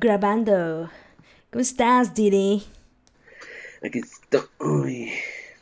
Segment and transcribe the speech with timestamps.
[0.00, 0.90] grabando.
[1.50, 2.64] ¿Cómo estás, Didi?
[3.84, 5.12] Aquí estoy.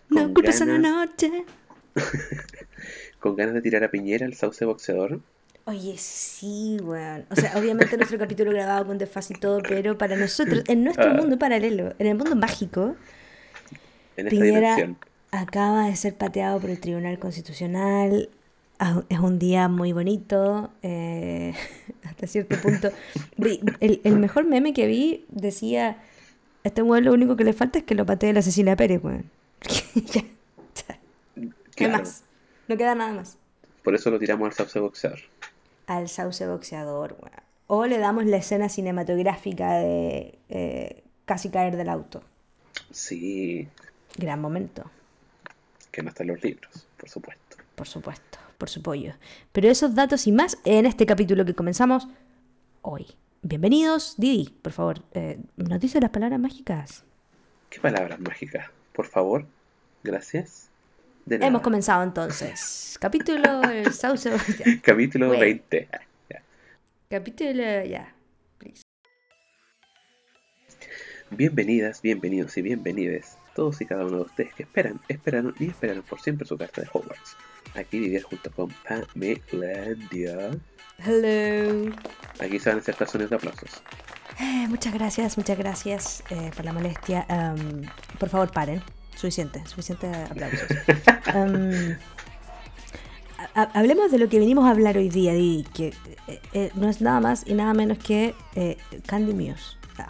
[0.08, 1.45] No con culpes a la ganas- noche.
[3.20, 5.20] Con ganas de tirar a Piñera, el sauce boxeador.
[5.64, 7.26] Oye, sí, weón.
[7.30, 11.11] O sea, obviamente nuestro capítulo grabado con desfase y todo, pero para nosotros, en nuestro
[11.11, 11.14] Ah.
[11.14, 12.95] mundo paralelo, en el mundo mágico,
[14.16, 14.77] En Piñera
[15.32, 18.29] acaba de ser pateado por el Tribunal Constitucional.
[18.79, 21.55] Ah, Es un día muy bonito, eh,
[22.05, 22.91] hasta cierto punto.
[23.39, 25.99] El, el mejor meme que vi decía,
[26.64, 29.31] este weón lo único que le falta es que lo patee la Cecilia Pérez, weón.
[29.95, 30.22] Ya,
[31.75, 32.22] ¿Qué Claro, más?
[32.69, 33.36] No queda nada más.
[33.84, 35.20] Por eso lo tiramos al sauce boxeador.
[35.86, 37.33] Al sauce boxeador, weón.
[37.69, 42.22] O le damos la escena cinematográfica de eh, casi caer del auto.
[42.91, 43.69] Sí,
[44.16, 44.91] Gran momento.
[45.92, 47.56] que no están los libros, por supuesto.
[47.74, 49.14] Por supuesto, por su pollo.
[49.52, 52.08] Pero esos datos y más en este capítulo que comenzamos
[52.82, 53.06] hoy.
[53.42, 57.04] Bienvenidos, Didi, por favor, eh, ¿nos dice las palabras mágicas?
[57.70, 58.66] ¿Qué palabras mágicas?
[58.92, 59.46] Por favor.
[60.02, 60.70] Gracias.
[61.24, 61.48] De nada.
[61.48, 62.96] Hemos comenzado entonces.
[63.00, 64.33] Capítulo El sauce.
[64.83, 65.40] Capítulo Bueno.
[65.40, 65.88] 20.
[65.92, 66.42] Ah, ya.
[67.08, 68.14] Capítulo, ya.
[71.30, 76.05] Bienvenidas, bienvenidos y bienvenides todos y cada uno de ustedes que esperan, esperaron y esperaron
[76.05, 77.36] por siempre su carta de Hogwarts.
[77.74, 80.50] Aquí vivir junto con Pamelandia.
[81.05, 81.94] Hello.
[82.41, 83.83] Aquí se van a hacer sonidos de aplausos.
[84.41, 87.27] Eh, muchas gracias, muchas gracias eh, por la molestia.
[87.28, 87.83] Am,
[88.19, 88.83] por favor, paren.
[89.16, 90.69] Suficiente, suficiente aplausos.
[93.55, 95.94] Ha- hablemos de lo que venimos a hablar hoy día, Didi, que
[96.27, 99.77] eh, eh, no es nada más y nada menos que eh, Candy Muse.
[99.96, 100.08] Ah,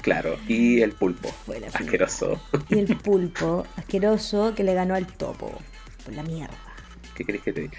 [0.00, 1.28] Claro, y el pulpo.
[1.74, 2.40] Asqueroso.
[2.70, 5.50] y el pulpo asqueroso que le ganó al topo.
[6.08, 6.56] Por la mierda.
[7.14, 7.76] ¿Qué querés que te diga?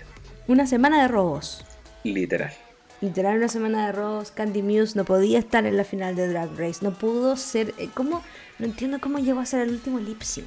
[0.48, 1.66] Una semana de robos.
[2.04, 2.54] Literal.
[3.02, 4.30] Literal, una semana de robos.
[4.30, 6.80] Candy Muse no podía estar en la final de Drag Race.
[6.84, 7.74] No pudo ser.
[7.80, 8.22] eh, ¿Cómo?
[8.60, 10.46] No entiendo cómo llegó a ser el último lip sync.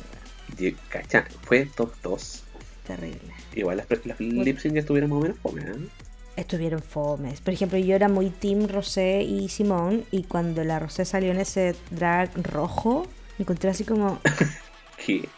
[0.91, 2.42] Cacha, fue top 2.
[2.86, 3.34] Terrible.
[3.57, 5.89] Igual las, las lip sync estuvieron más o menos fome, ¿eh?
[6.36, 7.40] Estuvieron fomes.
[7.40, 10.05] Por ejemplo, yo era muy Team Rosé y Simón.
[10.12, 13.08] Y cuando la Rosé salió en ese drag rojo,
[13.39, 14.20] me encontré así como.
[15.05, 15.28] ¿Qué?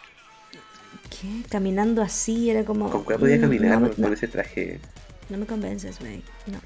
[1.21, 1.43] ¿Qué?
[1.49, 2.91] Caminando así, era como.
[2.91, 4.81] ¿Con cuál podía mm, caminar No, con no- ese traje?
[5.29, 6.23] no me convences, güey.
[6.47, 6.59] No.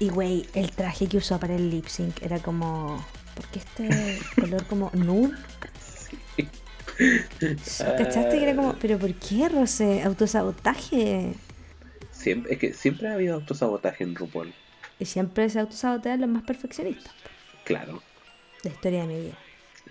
[0.00, 3.04] Y, güey, el traje que usó para el lip sync era como.
[3.34, 5.32] ¿Por qué este color como nude?
[7.78, 10.02] ¿Cachaste que era como, pero ¿por qué, Rosé?
[10.02, 11.32] Autosabotaje.
[12.10, 14.52] Siempre, es que siempre ha habido autosabotaje en RuPaul.
[14.98, 17.12] Y siempre se autosabotean los más perfeccionistas.
[17.64, 18.02] Claro.
[18.64, 19.38] La historia de mi vida.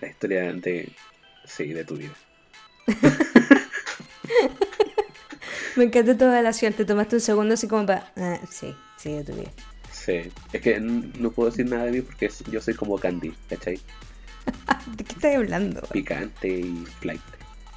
[0.02, 0.92] La historia de.
[1.46, 2.14] Sí, de tu vida.
[5.78, 6.74] Me encanta tu relación.
[6.74, 8.12] Te tomaste un segundo así como para.
[8.18, 9.52] ah, sí, sí, de tu vida.
[9.92, 10.32] Sí.
[10.54, 13.80] Es que no puedo decir nada de mí porque yo soy como Candy, ¿cachai?
[14.98, 15.82] ¿De qué estás hablando?
[15.92, 17.22] Picante y flight.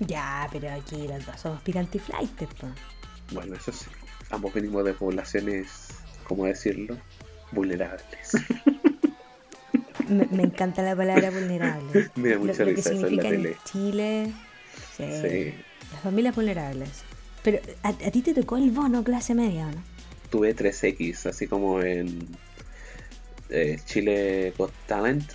[0.00, 2.68] Ya, pero aquí los dos somos picante y flight, po.
[3.32, 3.86] Bueno, eso sí.
[4.30, 5.88] Ambos venimos de poblaciones,
[6.24, 6.96] ¿cómo decirlo?
[7.52, 8.32] Vulnerables.
[10.08, 12.10] Me, me encanta la palabra vulnerable.
[12.16, 13.56] Me da Lo, mucha lo que risa eso en la en tele.
[13.64, 14.32] Chile.
[14.96, 15.04] Sí.
[15.22, 15.54] Sí.
[15.92, 17.04] Las familias vulnerables.
[17.42, 19.82] Pero a, a ti te tocó el bono clase media, ¿o ¿no?
[20.30, 22.28] Tuve 3X, así como en
[23.48, 25.32] eh, Chile Got Talent,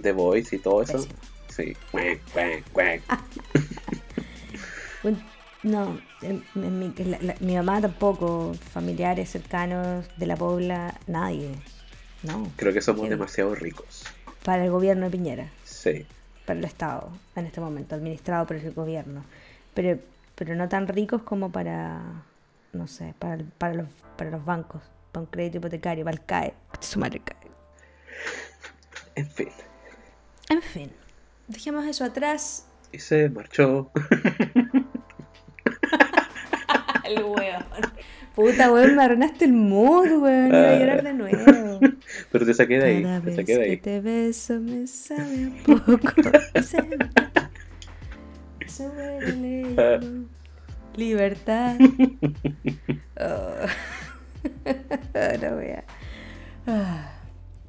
[0.00, 0.92] The Voice y todo eso.
[0.94, 1.14] Pésimo.
[1.48, 1.76] Sí.
[5.62, 11.54] No, en- en mi, la- la- mi mamá tampoco, familiares cercanos de la pobla, nadie.
[12.22, 14.04] No, Creo que somos Qué- demasiado ricos.
[14.44, 16.04] para el gobierno de Piñera, Sí.
[16.44, 19.24] para el Estado, en este momento, administrado por el gobierno.
[19.72, 19.98] Pero,
[20.34, 22.00] pero no tan ricos como para,
[22.72, 26.54] no sé, para, para, los, para los bancos, para un crédito hipotecario, para el CAE.
[26.80, 27.36] Su madre CAE.
[29.16, 29.48] En fin.
[30.50, 30.90] En fin,
[31.48, 32.66] dejemos eso atrás.
[32.92, 33.90] Y se marchó.
[37.04, 37.64] El weón.
[38.34, 40.48] Puta, weón, me arruinaste el mood, weón.
[40.54, 41.80] Iba a llorar de nuevo.
[42.32, 43.02] Pero te saqué de ahí.
[43.02, 43.76] Cada Te saqué de que ahí.
[43.76, 46.00] te beso me sabe a poco.
[50.96, 51.76] Libertad.
[53.20, 53.66] Oh.
[55.40, 55.84] no wea.
[56.66, 57.10] Ah.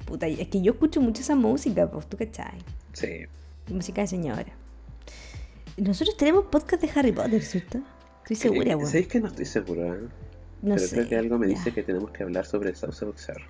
[0.04, 2.58] Puta, es que yo escucho mucho esa música, pues tú cachai.
[2.92, 3.26] Sí.
[3.68, 4.46] Música de señora.
[5.76, 7.80] Nosotros tenemos podcast de Harry Potter, ¿cierto?
[8.22, 8.86] Estoy segura, weón.
[8.88, 9.94] ¿Sabéis que no estoy seguro?
[9.94, 10.08] eh?
[10.62, 10.94] No Pero sé.
[10.96, 11.54] creo que algo me ya.
[11.58, 13.42] dice que tenemos que hablar sobre el sauce boxeador.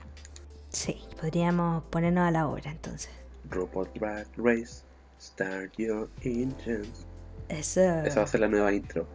[0.71, 3.11] Sí, podríamos ponernos a la obra entonces.
[3.51, 4.83] RuPaul Drag Race,
[5.21, 7.07] start your engines.
[7.49, 7.81] Eso.
[7.81, 9.09] Esa va a ser la nueva intro.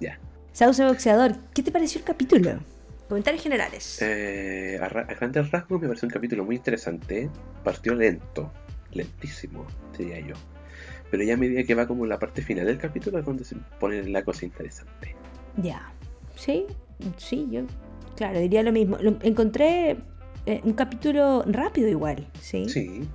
[0.00, 0.18] Ya.
[0.52, 2.58] Sauce Boxeador, ¿qué te pareció el capítulo?
[3.08, 3.98] Comentarios generales.
[4.02, 7.28] Eh, a, ra- a grandes rasgos me pareció un capítulo muy interesante.
[7.62, 8.52] Partió lento,
[8.92, 9.66] lentísimo,
[9.96, 10.34] diría yo.
[11.10, 13.56] Pero ya a medida que va como la parte final del capítulo es cuando se
[13.78, 15.14] pone la cosa interesante.
[15.56, 15.92] Ya.
[16.34, 16.66] Sí,
[17.16, 17.62] sí, yo,
[18.16, 18.96] claro, diría lo mismo.
[19.00, 19.96] Lo- encontré
[20.46, 22.68] eh, un capítulo rápido igual, ¿sí?
[22.68, 23.08] Sí,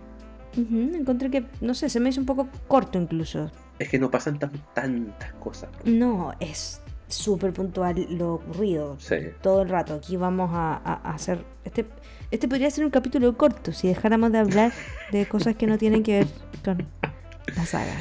[0.56, 3.52] encontré que, no sé, se me hizo un poco corto incluso.
[3.80, 5.70] Es que no pasan tan- tantas cosas.
[5.86, 8.98] No, es súper puntual lo ocurrido.
[9.00, 9.96] Sí, Todo el rato.
[9.96, 11.44] Aquí vamos a, a- a hacer...
[11.64, 11.86] Este,
[12.32, 14.72] este podría ser un capítulo corto si dejáramos de hablar
[15.12, 16.28] de cosas que no tienen que ver
[16.64, 16.86] con
[17.56, 17.96] la saga.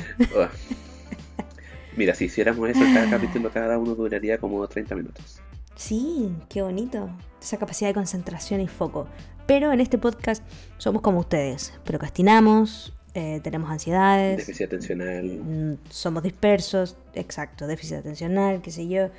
[1.97, 5.41] Mira, si hiciéramos eso, cada capítulo, cada uno duraría como 30 minutos.
[5.75, 7.09] Sí, qué bonito.
[7.41, 9.09] Esa capacidad de concentración y foco.
[9.47, 10.45] Pero en este podcast
[10.77, 11.73] somos como ustedes.
[11.85, 15.25] Procrastinamos, eh, tenemos ansiedades, Déficit atencional.
[15.25, 19.11] mm, somos dispersos, exacto, déficit atencional, qué sé yo.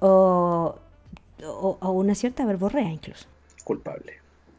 [0.00, 0.78] O,
[1.44, 3.26] o, o una cierta verborrea incluso.
[3.64, 4.14] Culpable.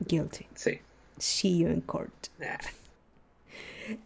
[0.07, 0.45] Guilty.
[0.56, 0.80] Sí.
[1.18, 2.13] See you in court.
[2.42, 2.57] Ah,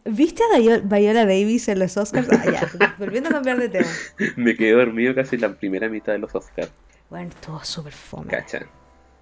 [0.05, 2.29] ¿Viste a Viola, Viola Davis en los Oscars?
[2.31, 2.43] Ah,
[2.79, 3.89] ya, volviendo a cambiar de tema.
[4.37, 6.71] Me quedé dormido casi la primera mitad de los Oscars.
[7.09, 8.27] Bueno, estuvo súper fome.
[8.31, 8.65] Cacha.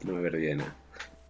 [0.04, 0.76] No me perdí de nada.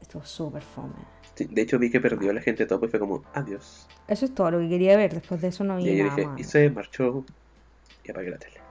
[0.01, 0.93] Estuvo súper fome.
[1.41, 3.87] Sí, de hecho vi que perdió la gente top y fue como, adiós.
[4.07, 5.13] Eso es todo lo que quería ver.
[5.13, 6.39] Después de eso no Y vi yo nada dije, más.
[6.39, 7.25] y se marchó
[8.03, 8.61] y apagué la tele.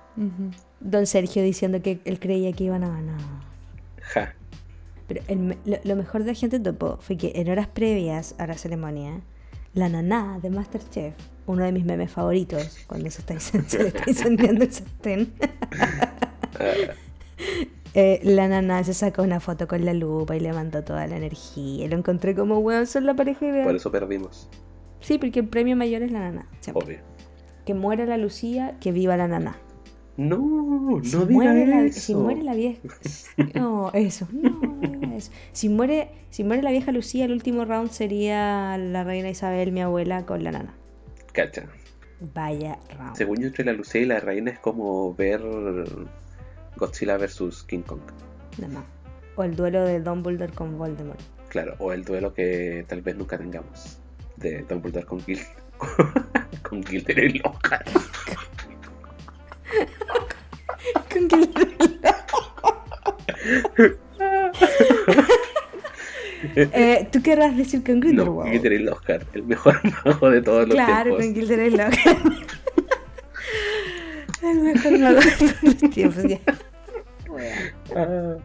[0.81, 3.21] Don Sergio diciendo que él creía que iban a ganar.
[4.03, 4.35] Ja.
[5.07, 8.57] Pero el lo, lo mejor de Agente Topo fue que en horas previas a la
[8.57, 9.21] ceremonia,
[9.75, 11.15] la naná de Masterchef,
[11.47, 15.33] uno de mis memes favoritos, cuando se, está se le está incendiando el sartén,
[16.61, 16.95] Ah,
[17.95, 21.17] eh, la naná se sacó una foto con la lupa y le mandó toda la
[21.17, 21.85] energía.
[21.85, 23.65] Y lo encontré como, weón, son la pareja ideal.
[23.65, 24.49] por eso perdimos.
[25.01, 26.85] Sí, porque el premio mayor es la siempre.
[26.85, 26.99] Obvio.
[27.65, 29.57] Que muera la Lucía, que viva la naná.
[30.17, 32.01] No, no si, diga muere la, eso.
[32.01, 32.81] si muere la vieja.
[33.55, 34.29] No, eso.
[34.33, 35.33] No, no diga eso.
[35.53, 39.81] Si muere, si muere la vieja Lucía, el último round sería la reina Isabel, mi
[39.81, 40.75] abuela, con la nana.
[41.33, 41.65] Cacha.
[42.35, 43.17] Vaya round.
[43.17, 45.41] Según yo, entre la Lucía y la reina es como ver
[46.77, 48.01] Godzilla vs King Kong.
[48.59, 48.85] Nada más.
[49.37, 51.21] O el duelo de Dumbledore con Voldemort.
[51.49, 53.99] Claro, o el duelo que tal vez nunca tengamos.
[54.37, 55.41] De Dumbledore con Gil.
[56.69, 57.89] con Gilderoy Lockhart.
[61.13, 61.51] Con que-
[66.57, 68.51] Eh, ¿Tú querrás decir con No, Grindelwald?
[68.53, 71.25] Gilderoy Lockhart, el mejor mago de todos los claro, tiempos.
[71.27, 72.19] con Gilderoy Lockhart.
[74.51, 76.25] El mejor mago de todos los tiempos.
[76.25, 76.39] ya.
[77.97, 78.37] Ah.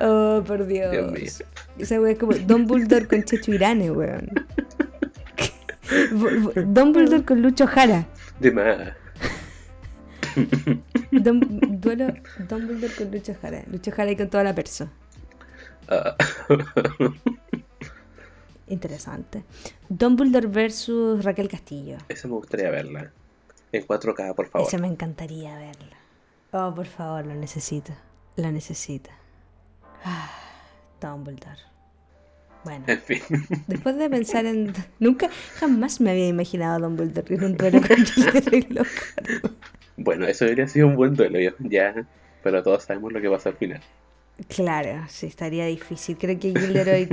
[0.00, 0.90] Oh, por Dios.
[0.92, 1.30] Dios mío.
[1.78, 4.28] Esa wea es como Dumbledore con Checho Irane, weón.
[6.12, 8.06] Vo- Dumbledore con Lucho Jara.
[8.38, 8.92] De más.
[11.10, 12.06] Dum- duelo
[12.48, 13.62] Dumbledore con Lucho Jara.
[13.70, 14.88] Lucho Jara y con toda la perso.
[15.88, 16.14] Ah.
[18.68, 19.42] Interesante.
[19.88, 21.96] Dumbledore versus Raquel Castillo.
[22.08, 23.10] Esa me gustaría verla.
[23.72, 24.66] En 4K, por favor.
[24.68, 25.96] Esa me encantaría verla.
[26.52, 27.92] Oh, por favor, lo necesito.
[28.36, 29.10] Lo necesito.
[30.04, 30.30] Ah,
[31.00, 31.60] Dumbledore.
[32.64, 33.20] Bueno, En fin.
[33.68, 34.72] después de pensar en.
[34.98, 38.66] Nunca, jamás me había imaginado a Dumbledore en un duelo con Gilderoy.
[39.96, 41.94] Bueno, eso debería ser un buen duelo ya.
[42.42, 43.80] Pero todos sabemos lo que pasa al final.
[44.48, 46.16] Claro, sí, estaría difícil.
[46.18, 47.08] Creo que Gilderoy,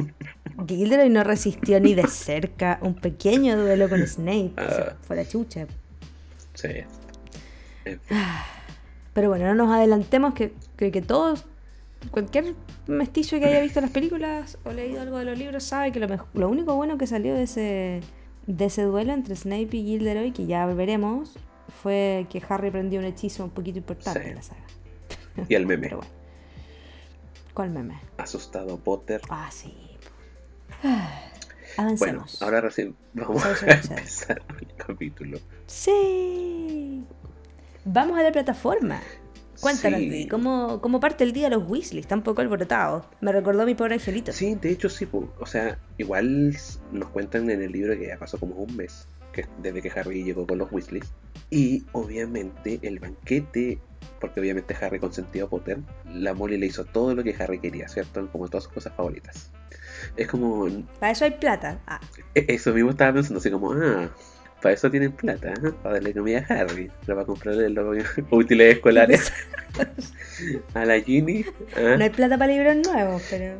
[0.68, 4.54] Gilderoy no resistió ni de cerca un pequeño duelo con Snape.
[4.58, 4.98] o sea, Ah.
[5.02, 5.68] fue la chucha.
[6.58, 6.70] Sí.
[7.86, 8.18] En fin.
[9.14, 11.46] Pero bueno, no nos adelantemos que creo que todos,
[12.12, 12.56] cualquier
[12.88, 16.08] mestizo que haya visto las películas o leído algo de los libros sabe que lo,
[16.08, 18.02] mej- lo único bueno que salió de ese,
[18.48, 21.38] de ese duelo entre Snape y Gilderoy, que ya veremos,
[21.82, 24.30] fue que Harry aprendió un hechizo un poquito importante Sí.
[24.30, 24.62] en la saga.
[25.48, 25.84] Y el meme.
[25.90, 26.12] Pero bueno.
[27.54, 28.00] ¿Cuál meme?
[28.18, 29.22] Asustado Potter.
[29.30, 29.74] Ah, sí.
[30.84, 31.02] Bueno,
[31.78, 32.42] Avancemos.
[32.42, 34.42] ahora recién vamos a empezar
[34.88, 35.38] capítulo.
[35.68, 37.04] Sí.
[37.86, 39.00] Vamos a la plataforma.
[39.60, 40.28] Cuéntanos, Sí.
[40.28, 42.00] ¿cómo, ¿cómo parte el día los Weasley?
[42.00, 43.06] Está un poco alborotado.
[43.22, 44.32] Me recordó a mi pobre angelito.
[44.32, 46.56] Sí, de hecho sí, o sea, igual
[46.92, 50.24] nos cuentan en el libro que ya pasó como un mes que, desde que Harry
[50.24, 51.12] llegó con los Weasleys.
[51.50, 53.80] Y obviamente el banquete,
[54.20, 55.80] porque obviamente Harry consentió a Potter,
[56.14, 58.30] la Molly le hizo todo lo que Harry quería, ¿cierto?
[58.32, 59.52] Como todas sus cosas favoritas.
[60.18, 60.68] Es como,
[61.00, 61.80] Para eso hay plata.
[61.88, 62.00] Ah,
[62.36, 64.10] e- eso mismo estaba pensando, así como, ah,
[64.62, 65.72] para eso tienen plata, ¿eh?
[65.84, 69.32] para darle comida a Harry, pero para comprarle los útiles escolares
[70.74, 71.46] a la Ginny.
[71.76, 71.96] ¿ah?
[71.98, 73.58] no hay plata para libros nuevos, pero.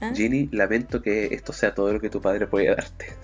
[0.00, 0.12] ¿ah?
[0.14, 3.06] Ginny, lamento que esto sea todo lo que tu padre puede darte.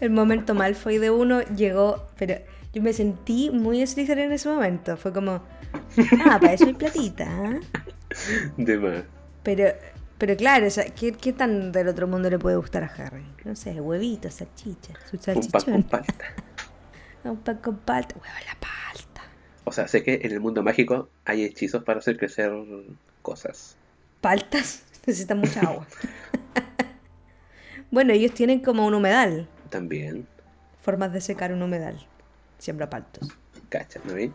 [0.00, 2.36] El momento Malfoy de uno llegó, pero
[2.72, 4.96] Yo me sentí muy Slytherin en ese momento.
[4.96, 5.42] Fue como,
[6.24, 7.26] ah, para eso hay platita.
[7.28, 7.60] ¿ah?
[8.56, 9.02] De más.
[9.42, 9.64] Pero,
[10.20, 13.36] pero claro, o sea, ¿qué, ¿qué tan del otro mundo le puede gustar a Harry?
[13.44, 15.82] No sé, huevitos, salchicha, su Un pan con salchichón.
[15.84, 16.26] palta.
[17.24, 18.14] Un pan con palta.
[18.16, 19.22] Huevo la palta.
[19.64, 22.52] O sea, sé que en el mundo mágico hay hechizos para hacer crecer
[23.22, 23.78] cosas.
[24.20, 25.86] Paltas necesitan mucha agua.
[27.90, 29.48] bueno, ellos tienen como un humedal.
[29.70, 30.28] También,
[30.82, 32.06] Formas de secar un humedal.
[32.58, 33.38] Siembra paltos.
[33.68, 34.30] cacha, ¿no ves?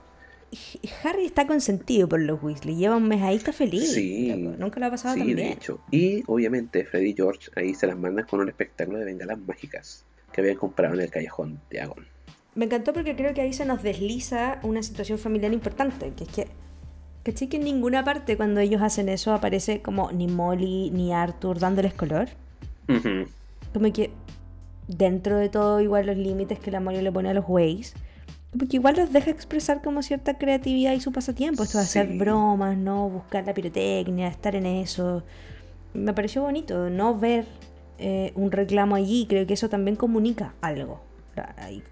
[1.04, 2.76] Harry está consentido por los Weasley.
[2.76, 3.92] Lleva un mes ahí, está feliz.
[3.94, 4.34] Sí.
[4.34, 4.56] loco.
[4.58, 5.48] Nunca lo ha pasado Sí, tan de bien.
[5.52, 5.80] hecho.
[5.92, 10.06] Y obviamente Freddy y George ahí se las mandan con un espectáculo de bengalas mágicas
[10.32, 12.06] que habían comprado en el callejón de Agon.
[12.56, 16.30] Me encantó porque creo que ahí se nos desliza una situación familiar importante, que es
[16.30, 16.48] que,
[17.24, 17.50] ¿cachai?
[17.50, 21.94] Que en ninguna parte cuando ellos hacen eso aparece como ni Molly ni Arthur dándoles
[21.94, 22.30] color.
[23.74, 24.12] Como que
[24.88, 27.94] dentro de todo igual los límites que la Molly le pone a los Ways,
[28.56, 32.18] como que igual los deja expresar como cierta creatividad y su pasatiempo, esto de hacer
[32.18, 33.10] bromas, ¿no?
[33.10, 35.24] Buscar la pirotecnia, estar en eso.
[35.94, 37.46] Me pareció bonito no ver
[38.00, 41.02] eh, un reclamo allí, creo que eso también comunica algo.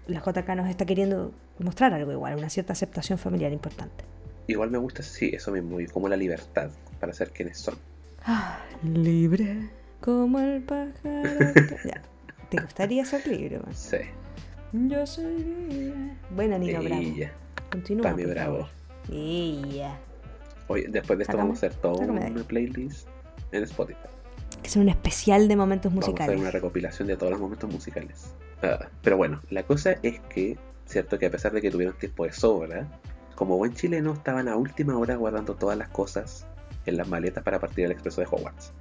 [0.06, 4.04] La JK nos está queriendo mostrar algo igual, una cierta aceptación familiar importante.
[4.46, 7.74] Igual me gusta, sí, eso mismo, y como la libertad para ser quienes son.
[8.24, 9.68] Ah, libre
[10.00, 10.94] como el pájaro.
[11.84, 12.00] ya.
[12.48, 13.58] ¿Te gustaría ser libre?
[13.58, 13.74] man?
[13.74, 13.98] Sí.
[14.74, 15.94] Yo soy.
[16.30, 17.00] Buena Nino Bravo.
[17.00, 17.32] Y ya.
[17.70, 18.10] Continúa.
[18.10, 18.68] Pami Bravo.
[19.08, 19.96] ya.
[20.66, 23.06] Oye, después de esto vamos a hacer toda una playlist
[23.52, 24.08] en Spotify.
[24.60, 26.40] Que es un especial de momentos Vamos a hacer musicales.
[26.40, 28.34] una recopilación de todos los momentos musicales.
[28.64, 32.24] Ah, pero bueno, la cosa es que, cierto que a pesar de que tuvieron tiempo
[32.24, 32.88] de sobra,
[33.36, 36.48] como buen chileno estaban a última hora guardando todas las cosas
[36.86, 38.72] en las maletas para partir al expreso de Hogwarts.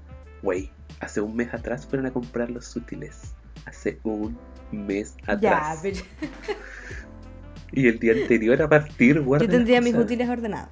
[0.41, 0.71] Güey,
[1.01, 3.35] hace un mes atrás fueron a comprar los útiles.
[3.65, 4.37] Hace un
[4.71, 5.79] mes Ya, atrás.
[5.81, 5.97] pero
[7.71, 10.69] Y el día anterior a partir guardan yo tendría mis útiles ordenados.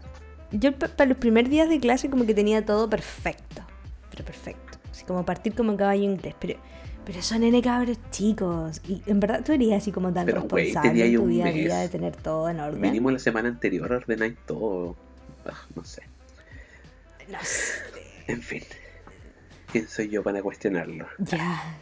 [0.52, 3.64] Yo pa- para los primeros días de clase como que tenía todo perfecto.
[4.12, 4.78] Pero perfecto.
[4.92, 6.36] Así como partir como caballo inglés.
[6.40, 6.60] Pero,
[7.06, 8.82] pero son N cabros chicos.
[8.88, 11.46] Y en verdad tú erías así como tan Pero, responsable tenía en tu un día
[11.48, 12.82] a día de tener todo en orden.
[12.82, 14.96] Mínimo la semana anterior ordenáis todo.
[15.48, 16.04] Ah, no sé.
[17.32, 17.74] No sé.
[18.28, 18.62] En fin.
[19.72, 21.08] ¿Quién soy yo para cuestionarlo?
[21.18, 21.80] Ya,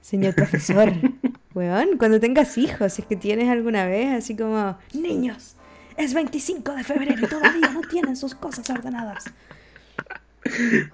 [0.00, 0.92] señor profesor.
[1.54, 5.56] Weón, cuando tengas hijos, si es que tienes alguna vez, así como, niños,
[5.96, 9.24] es 25 de febrero y todavía no tienen sus cosas ordenadas.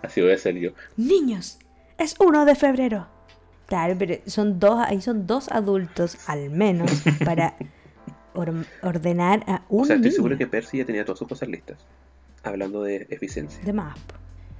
[0.02, 0.70] Así voy a ser yo.
[0.96, 1.58] Niños,
[1.98, 3.06] es 1 de febrero.
[3.66, 6.90] Claro, pero son dos, ahí son dos adultos al menos
[7.24, 7.54] para
[8.34, 10.16] or- ordenar a un O sea, estoy niño.
[10.16, 11.78] seguro que Percy ya tenía todas sus cosas listas.
[12.44, 13.62] Hablando de eficiencia.
[13.64, 13.98] De más.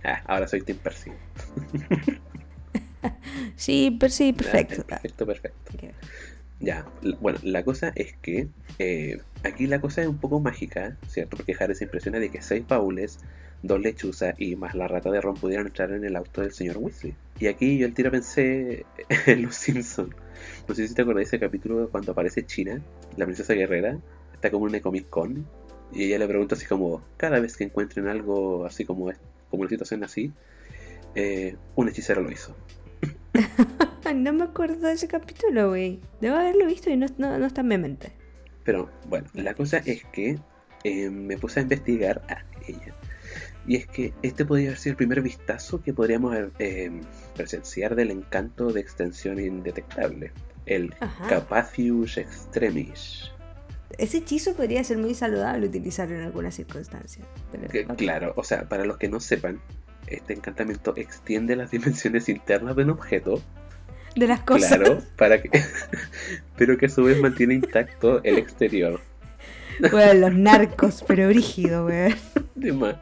[0.05, 1.11] Ah, ahora soy Team Percy.
[3.56, 4.84] Sí, pero sí, Ah, perfecto.
[4.86, 5.72] perfecto, perfecto.
[6.58, 6.86] Ya,
[7.20, 8.48] bueno, la cosa es que
[8.78, 11.36] eh, aquí la cosa es un poco mágica, ¿cierto?
[11.36, 13.18] Porque Harry se impresiona de que seis baúles,
[13.62, 16.78] dos lechuzas y más la rata de Ron pudieran entrar en el auto del señor
[16.78, 17.14] Weasley.
[17.38, 18.86] Y aquí yo el tiro pensé
[19.26, 20.14] en Los Simpsons.
[20.66, 22.80] No sé si te acordáis de ese capítulo cuando aparece China,
[23.16, 23.98] la princesa guerrera,
[24.32, 25.46] está como en una Comic Con,
[25.92, 29.12] y ella le pregunta así como, cada vez que encuentren algo así como,
[29.50, 30.32] como una situación así,
[31.14, 32.54] eh, un hechicero lo hizo.
[34.14, 36.00] No me acuerdo de ese capítulo, güey.
[36.21, 38.12] Debo haberlo visto y no, no, no está en mi mente.
[38.64, 40.38] Pero bueno, la cosa es que
[40.85, 42.95] eh, me puse a investigar a ella.
[43.66, 46.90] Y es que este podría haber sido el primer vistazo que podríamos eh,
[47.35, 50.33] presenciar del encanto de extensión indetectable.
[50.66, 51.26] El Ajá.
[51.28, 53.33] Capacius Extremis.
[53.99, 57.26] Ese hechizo podría ser muy saludable utilizarlo en algunas circunstancias.
[57.50, 57.97] pero- Que, ok.
[57.97, 59.61] Claro, o sea, para los que no sepan,
[60.06, 63.42] este encantamiento extiende las dimensiones internas de un objeto,
[64.14, 64.78] De las cosas.
[64.78, 65.50] claro, para que,
[66.56, 69.00] pero que a su vez mantiene intacto el exterior.
[69.92, 72.14] Weón, los narcos, pero brígido, weón.
[72.54, 72.96] De más.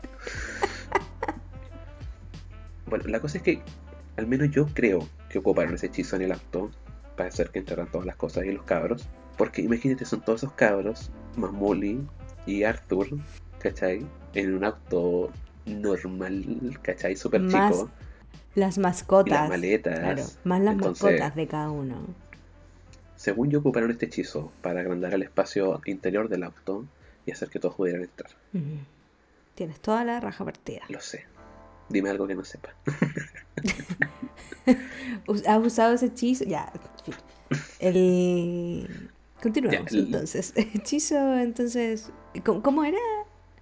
[2.87, 3.62] Bueno, la cosa es que
[4.16, 6.70] al menos yo creo que ocuparon ese hechizo en el auto
[7.16, 9.08] para hacer que entraran todas las cosas y los cabros.
[9.37, 12.06] Porque imagínate, son todos esos cabros, más Molly
[12.46, 13.08] y Arthur,
[13.58, 14.06] ¿cachai?
[14.34, 15.30] En un auto
[15.66, 17.16] normal, ¿cachai?
[17.16, 17.90] Súper Más chico.
[18.54, 19.33] Las Y mascotas.
[19.40, 19.99] las maletas.
[19.99, 21.97] Claro, más las Entonces, mascotas de cada uno.
[23.16, 26.85] Según yo, ocuparon este hechizo para agrandar el espacio interior del auto
[27.26, 28.30] y hacer que todos pudieran entrar.
[29.54, 30.83] Tienes toda la raja partida.
[30.88, 31.25] Lo sé.
[31.88, 32.71] Dime algo que no sepa.
[35.47, 36.44] ¿Has usado ese hechizo?
[36.44, 36.73] Ya.
[37.80, 39.11] El...
[39.42, 40.52] Continuamos Ya, el- entonces.
[40.56, 42.11] Hechizo, entonces.
[42.44, 42.99] ¿Cómo, cómo era?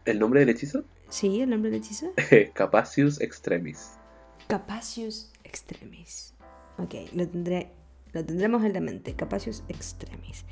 [0.05, 0.85] ¿El nombre del hechizo?
[1.13, 2.15] Sí, el nombre del hechizo.
[2.55, 3.99] Capacius Extremis.
[4.47, 6.33] Capacius Extremis.
[6.79, 7.71] Ok, lo tendré.
[8.15, 9.15] Lo tendremos en la mente.
[9.15, 10.47] Capacius Extremis.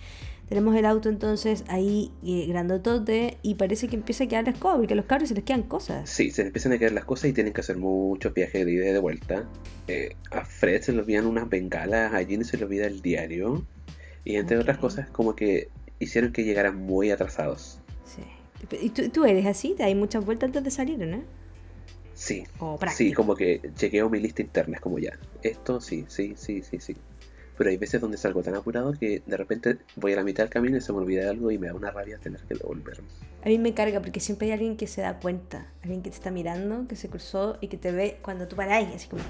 [0.50, 4.76] Tenemos el auto entonces ahí eh, grandotote y parece que empieza a quedar la escoba,
[4.76, 6.10] porque a los cabros se les quedan cosas.
[6.10, 8.70] Sí, se les empiezan a quedar las cosas y tienen que hacer muchos viajes de
[8.70, 9.48] ida y de vuelta.
[9.88, 13.64] Eh, a Fred se le olvidan unas bengalas, a Ginny se le olvida el diario.
[14.26, 15.68] Y entre otras cosas, como que
[16.00, 17.80] hicieron que llegaran muy atrasados.
[18.04, 18.22] Sí.
[18.80, 19.74] ¿Y tú, tú eres así?
[19.76, 21.22] ¿Te hay muchas vueltas antes de salir, no?
[22.14, 25.18] Sí, O sí, como que chequeo mi lista interna, es como ya.
[25.42, 26.96] Esto sí, sí, sí, sí, sí.
[27.56, 30.50] Pero hay veces donde salgo tan apurado que de repente voy a la mitad del
[30.50, 33.08] camino y se me olvida algo y me da una rabia tener que devolverme.
[33.42, 36.16] A mí me carga porque siempre hay alguien que se da cuenta, alguien que te
[36.16, 39.22] está mirando, que se cruzó y que te ve cuando tú paráis, así como,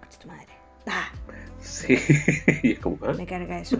[0.00, 0.48] concha tu madre.
[0.86, 1.12] Ah,
[1.60, 1.96] Sí,
[2.62, 3.78] y es como, ah, me carga eso.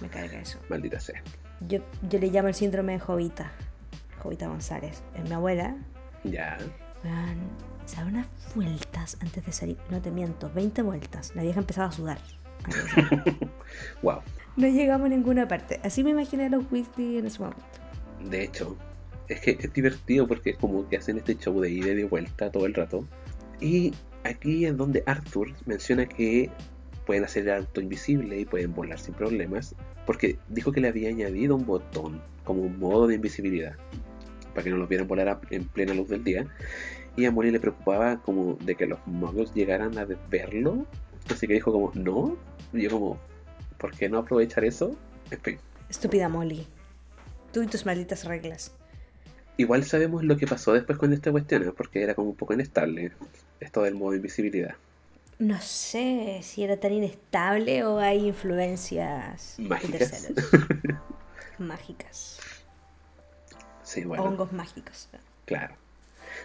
[0.00, 0.58] Me carga eso.
[0.68, 1.22] maldita sea.
[1.66, 3.50] Yo, yo le llamo el síndrome de Jovita.
[4.18, 5.02] Jovita González.
[5.14, 5.76] Es mi abuela.
[6.24, 6.58] Ya.
[7.04, 7.38] Weón,
[7.84, 9.78] se da unas vueltas antes de salir.
[9.90, 11.34] No te miento, 20 vueltas.
[11.34, 12.18] La vieja empezaba a sudar.
[14.02, 14.20] Wow.
[14.56, 15.78] No llegamos a ninguna parte.
[15.84, 17.62] Así me imaginé a los Weasley en ese momento.
[18.28, 18.76] De hecho,
[19.28, 22.04] es que es divertido porque es como que hacen este show de ida y de
[22.04, 23.06] vuelta todo el rato.
[23.60, 23.94] Y
[24.24, 26.50] aquí es donde Arthur menciona que
[27.06, 29.76] pueden hacer el auto invisible y pueden volar sin problemas.
[30.06, 33.76] Porque dijo que le había añadido un botón como un modo de invisibilidad.
[34.58, 36.44] Para que no los vieran volar en plena luz del día.
[37.14, 40.84] Y a Molly le preocupaba como de que los muggles llegaran a verlo.
[41.30, 42.36] Así que dijo como, no.
[42.72, 43.20] Y yo como,
[43.78, 44.96] ¿por qué no aprovechar eso?
[45.30, 45.58] En fin.
[45.88, 46.66] Estúpida Molly.
[47.52, 48.74] Tú y tus malditas reglas.
[49.58, 51.72] Igual sabemos lo que pasó después con esta cuestión, ¿eh?
[51.76, 53.12] porque era como un poco inestable
[53.60, 54.74] esto del modo invisibilidad.
[55.38, 59.98] No sé si era tan inestable o hay influencias de Mágicas.
[59.98, 60.50] terceros.
[61.58, 62.40] Mágicas.
[63.98, 65.08] Sí, bueno, Hongos mágicos.
[65.44, 65.74] claro.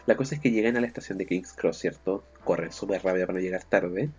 [0.05, 2.23] La cosa es que llegan a la estación de King's Cross, ¿cierto?
[2.43, 4.09] Corren súper rápido para no llegar tarde.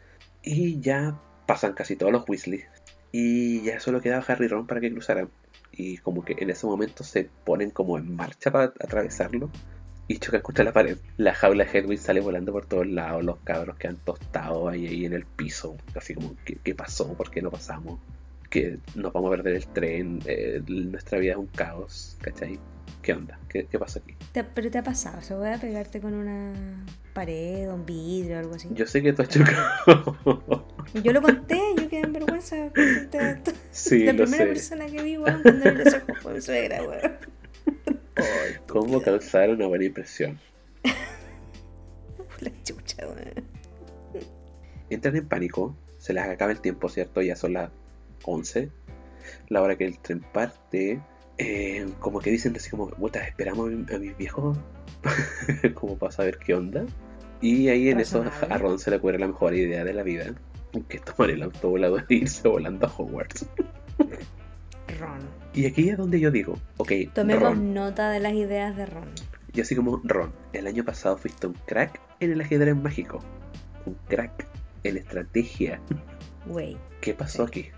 [0.43, 2.65] Y ya pasan casi todos los Weasley.
[3.11, 5.31] Y ya solo quedaba Harry y Ron para que cruzaran.
[5.73, 9.51] Y como que en ese momento se ponen como en marcha para atravesarlo.
[10.07, 10.99] Y chocan contra la pared.
[11.17, 13.25] La jaula de Hedwig sale volando por todos lados.
[13.25, 15.77] Los cabros que han tostado ahí, ahí en el piso.
[15.97, 17.15] Así como, ¿qué, qué pasó?
[17.15, 17.99] ¿Por qué no pasamos?
[18.55, 20.21] Que nos vamos a perder el tren.
[20.27, 22.17] eh, nuestra vida es un caos.
[22.23, 22.59] ¿Cachai?
[23.03, 23.37] ¿Qué onda?
[23.49, 24.15] ¿Qué, qué pasó aquí?
[24.33, 26.53] Te- pero te ha pasado, ¿se puede pegarte con una
[27.13, 28.69] pared, un vidrio o algo así?
[28.73, 30.65] Yo sé que tú has chocado.
[31.03, 32.57] Yo lo conté, yo quedé en vergüenza.
[33.73, 34.47] sí, la lo primera sé.
[34.47, 37.13] persona que vi, weón, cuando abrí los ojos fue mi suegra, weón.
[38.69, 40.39] ¿Cómo causar una buena impresión?
[42.41, 43.45] La chucha, weón.
[44.91, 47.21] Entran en pánico, se les acaba el tiempo, ¿cierto?
[47.23, 47.71] Ya son las
[48.27, 48.71] 11,
[49.49, 51.01] la hora que el tren parte.
[51.39, 54.57] eh, como que dicen así como, puta, esperamos a, mi- a mis viejos
[55.75, 56.85] como para saber qué onda.
[57.41, 60.27] Y ahí en eso a Ron se le ocurre la mejor idea de la vida,
[60.89, 63.47] que es tomar el autovolador e irse volando a Hogwarts.
[65.01, 65.19] Ron.
[65.53, 69.09] Y aquí es donde yo digo, ok, Tomemos Ron, nota de las ideas de Ron.
[69.53, 73.21] y así como Ron, el año pasado fuiste un crack en el ajedrez mágico,
[73.87, 74.47] un crack
[74.85, 75.81] en estrategia.
[76.47, 76.77] Güey.
[77.01, 77.49] ¿Qué pasó Sí.
[77.49, 77.69] aquí?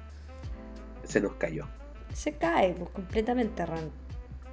[1.06, 1.66] Se nos cayó.
[2.12, 3.90] Se cae pues, completamente, Ron.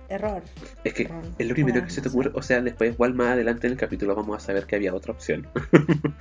[0.10, 0.44] Error.
[0.84, 2.32] Es que Ron, es lo primero que se te ocurre.
[2.34, 5.14] O sea, después, igual más adelante en el capítulo, vamos a saber que había otra
[5.14, 5.48] opción.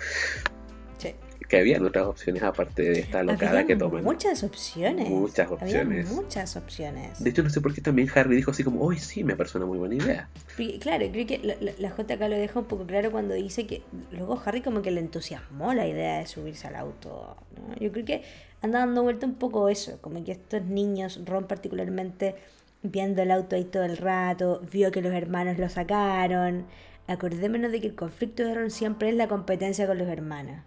[0.99, 1.15] Sí.
[1.49, 4.05] que habían otras opciones aparte de esta locada que toman.
[4.05, 5.09] muchas opciones.
[5.09, 6.09] Muchas opciones.
[6.13, 7.23] muchas opciones.
[7.23, 9.59] De hecho, no sé por qué también Harry dijo así como, hoy sí, me parece
[9.59, 10.29] una muy buena idea.
[10.57, 13.67] Porque, Claro, creo que la, la- la JK lo deja un poco claro cuando dice
[13.67, 17.37] que luego Harry como que le entusiasmó la idea de subirse al auto.
[17.57, 17.75] ¿no?
[17.81, 18.23] Yo creo que
[18.63, 22.37] anda dando vuelta un poco eso, como que estos niños, Ron particularmente,
[22.83, 26.67] viendo el auto ahí todo el rato, vio que los hermanos lo sacaron.
[27.09, 30.63] Acordémonos de que el conflicto de Ron siempre es la competencia con los hermanos.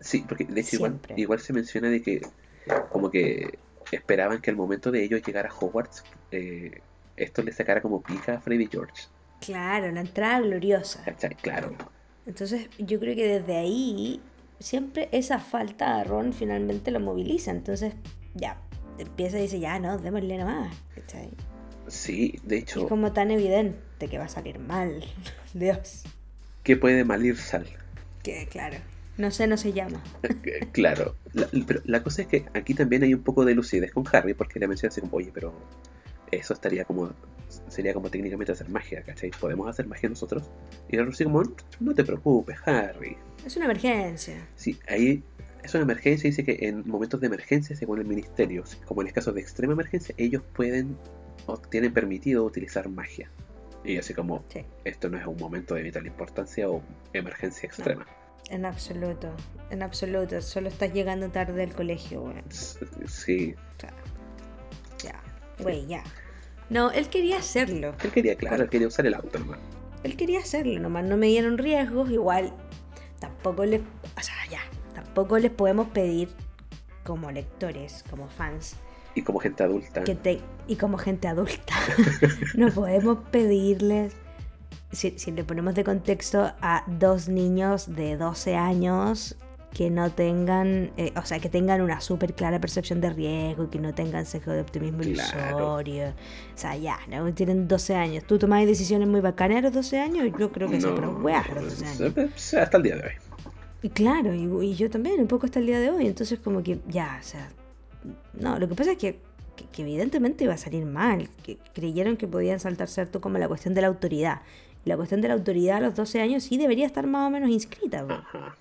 [0.00, 2.20] Sí, porque de hecho igual, igual se menciona de que
[2.90, 3.58] como que
[3.92, 6.80] esperaban que al momento de ellos llegar a Hogwarts, eh,
[7.16, 9.04] esto le sacara como pica a Freddy George.
[9.40, 11.02] Claro, la entrada gloriosa.
[11.04, 11.34] ¿Cachai?
[11.36, 11.74] Claro.
[12.26, 14.20] Entonces yo creo que desde ahí
[14.60, 17.50] siempre esa falta a Ron finalmente lo moviliza.
[17.50, 17.94] Entonces
[18.34, 18.60] ya,
[18.98, 20.74] empieza y dice, ya no, démosle nomás.
[20.94, 21.30] ¿cachai?
[21.88, 25.02] Sí, de hecho, Es como tan evidente que va a salir mal.
[25.54, 26.04] Dios.
[26.62, 27.66] ¿qué puede malir sal?
[28.22, 28.76] Que claro.
[29.16, 30.02] No sé, no se llama.
[30.22, 33.92] Eh, Claro, la- pero la cosa es que aquí también hay un poco de lucidez
[33.92, 35.52] con Harry porque le menciona así como, oye, pero
[36.30, 37.10] eso estaría como,
[37.70, 39.30] sería como técnicamente hacer magia, ¿cachai?
[39.30, 40.50] ¿Podemos hacer magia nosotros?
[40.88, 41.42] Y el como,
[41.80, 43.16] no te preocupes, Harry.
[43.46, 44.46] Es una emergencia.
[44.56, 45.22] Sí, ahí
[45.62, 49.12] es una emergencia, dice que en momentos de emergencia, según el ministerio, como en el
[49.14, 50.96] caso de extrema emergencia, ellos pueden
[51.46, 53.30] o tienen permitido utilizar magia.
[53.84, 54.64] Y así como, Sí.
[54.84, 58.06] esto no es un momento de vital importancia o emergencia extrema.
[58.50, 59.32] En absoluto.
[59.70, 60.40] En absoluto.
[60.42, 62.42] Solo estás llegando tarde al colegio, weón.
[62.50, 63.94] Sí, O sea,
[65.02, 65.22] ya.
[65.62, 66.02] Güey, ya.
[66.70, 67.94] No, él quería hacerlo.
[68.02, 69.58] Él quería, claro, él quería usar el auto nomás.
[70.04, 72.52] Él quería hacerlo, nomás no me dieron riesgos, igual
[73.18, 74.60] tampoco les, o sea, ya,
[74.94, 76.30] tampoco les podemos pedir
[77.04, 78.76] como lectores, como fans,
[79.14, 80.04] Y como gente adulta.
[80.04, 81.74] que te, y como gente adulta,
[82.54, 84.14] no podemos pedirles,
[84.92, 89.36] si, si le ponemos de contexto a dos niños de 12 años
[89.72, 93.66] que no tengan, eh, o sea, que tengan una súper clara percepción de riesgo y
[93.68, 95.48] que no tengan sesgo de optimismo Claro.
[95.48, 96.08] ilusorio.
[96.08, 97.32] O sea, ya, ¿no?
[97.34, 98.24] tienen 12 años.
[98.24, 101.16] Tú tomás decisiones muy bacanas a los 12 años y yo creo que son pero
[101.18, 102.12] weas a los 12 años.
[102.14, 103.12] pues, hasta el día de hoy.
[103.82, 106.06] Y claro, y, y yo también, un poco hasta el día de hoy.
[106.06, 107.48] Entonces, como que ya, o sea.
[108.34, 109.20] No, lo que pasa es que,
[109.56, 111.28] que- que evidentemente iba a salir mal.
[111.44, 114.40] Que creyeron que podían saltarse harto como la cuestión de la autoridad.
[114.84, 117.48] La cuestión de la autoridad a los 12 años sí debería estar más o menos
[117.50, 118.06] inscrita.
[118.06, 118.14] po.
[118.14, 118.56] Ajá.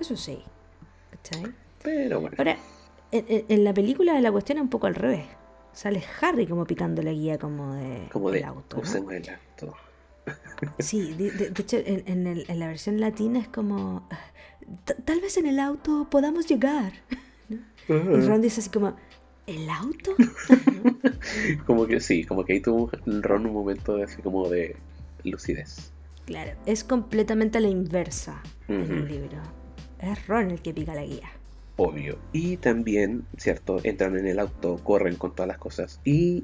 [0.00, 0.38] Eso sí.
[1.10, 1.52] ¿Cachai?
[1.82, 2.36] Pero bueno.
[2.38, 2.56] Ahora,
[3.12, 5.24] en, en- en la película la cuestión es un poco al revés.
[5.72, 8.76] Sale Harry como picando la guía como de, como de auto.
[8.76, 8.82] ¿no?
[8.82, 9.76] usemos el auto.
[10.78, 14.08] Sí, de, de- de hecho en, en el- en la versión latina es como,
[14.84, 16.92] "Ta- tal vez en el auto podamos llegar.
[17.88, 17.94] Y
[18.26, 18.94] Ron dice así como,
[19.46, 20.14] ¿el auto?
[21.66, 24.76] Como que sí, como que ahí tuvo Ron un momento de así como de
[25.24, 25.92] lucidez.
[26.26, 28.92] Claro, es completamente a la inversa en Ujú.
[28.92, 29.38] el libro.
[30.02, 31.30] Es Ron el que pica la guía.
[31.76, 32.18] Obvio.
[32.32, 33.78] Y también, ¿cierto?
[33.84, 36.00] Entran en el auto, corren con todas las cosas.
[36.04, 36.42] Y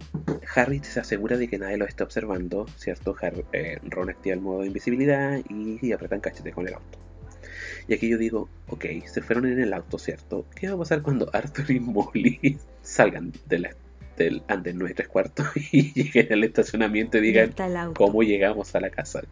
[0.55, 3.15] Harry se asegura de que nadie los está observando, ¿cierto?
[3.21, 6.99] Har- eh, Ron activa el modo de invisibilidad y, y apretan cachete con el auto.
[7.87, 10.47] Y aquí yo digo, ok, se fueron en el auto, ¿cierto?
[10.55, 13.77] ¿Qué va a pasar cuando Arthur y Molly salgan de la-
[14.17, 17.53] del andén 9 y tres cuartos y lleguen al estacionamiento y digan
[17.93, 19.23] cómo llegamos a la casa?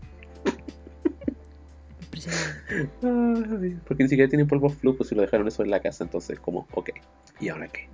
[3.03, 6.05] Ay, porque ni siquiera tienen polvo flu, pues si lo dejaron eso en la casa,
[6.05, 6.91] entonces como, ok,
[7.41, 7.89] ¿y ahora qué?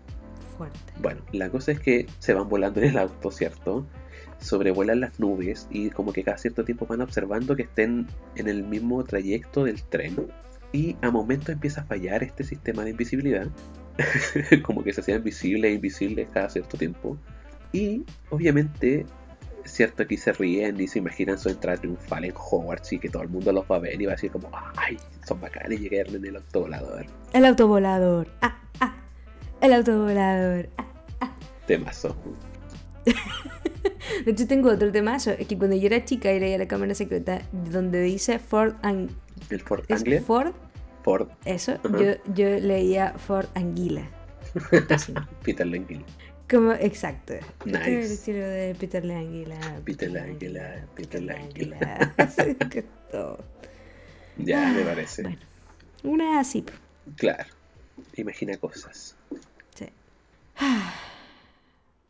[0.56, 0.78] Fuerte.
[1.00, 3.86] Bueno, la cosa es que se van volando en el auto, ¿cierto?
[4.38, 8.62] Sobrevuelan las nubes y como que cada cierto tiempo van observando que estén en el
[8.62, 10.16] mismo trayecto del tren.
[10.72, 13.48] Y a momentos empieza a fallar este sistema de invisibilidad.
[14.62, 17.18] como que se hacían visibles e invisibles cada cierto tiempo.
[17.72, 19.06] Y obviamente,
[19.72, 23.22] cierto, aquí se ríen y se imaginan su entrada triunfal en Hogwarts y que todo
[23.22, 26.14] el mundo los va a ver y va a decir como, ay, son bacanes llegaron
[26.16, 27.06] en el auto volador.
[27.32, 28.28] El autovolador.
[28.42, 28.96] Ah, ah.
[29.60, 30.68] El autovolador.
[31.20, 31.36] Ah.
[31.66, 32.16] Temazo.
[34.24, 35.30] De hecho, tengo otro temazo.
[35.30, 39.10] Es que cuando yo era chica y leía la cámara secreta, donde dice Ford and...
[39.48, 40.22] El Ford ¿es Anglia.
[40.22, 40.52] Ford,
[41.02, 41.98] Ford eso, Ajá.
[41.98, 44.02] yo, yo leía Ford Anguila.
[45.44, 46.04] Peter Lenguil.
[46.50, 47.34] Como, exacto.
[47.64, 47.78] Nice.
[47.78, 49.80] Este es el estilo de Peter Languila.
[49.84, 52.14] Peter Languila, Peter Languila.
[52.70, 52.82] Que
[53.12, 53.38] todo.
[54.36, 55.22] Ya, me parece.
[55.22, 55.38] Bueno,
[56.02, 56.62] una así.
[56.62, 56.72] po.
[57.16, 57.44] Claro.
[58.16, 59.16] Imagina cosas.
[59.74, 59.86] Sí.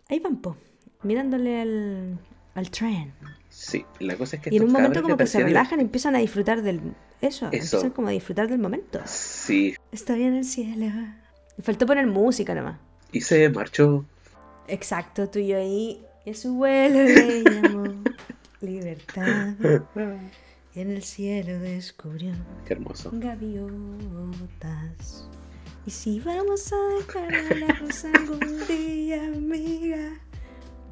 [0.09, 0.57] Ahí van, po.
[1.03, 2.19] Mirándole al,
[2.55, 3.13] al tren.
[3.49, 6.15] Sí, la cosa es que Y en un momento como que se relajan y empiezan
[6.15, 6.81] a disfrutar del...
[7.21, 7.77] Eso, Eso.
[7.77, 9.01] empiezan como a disfrutar del momento.
[9.05, 10.87] Sí, Estoy en el cielo.
[10.87, 12.79] Me faltó poner música nomás.
[13.13, 14.07] y se marchó.
[14.71, 16.05] Exacto, tú y yo ahí.
[16.25, 18.03] Y a su vuelo le llamó
[18.61, 19.55] libertad.
[20.75, 22.33] Y en el cielo descubrió
[22.67, 23.11] Qué hermoso.
[23.13, 25.29] gaviotas.
[25.87, 30.11] Y si vamos a dejar a la rosa algún día, amiga,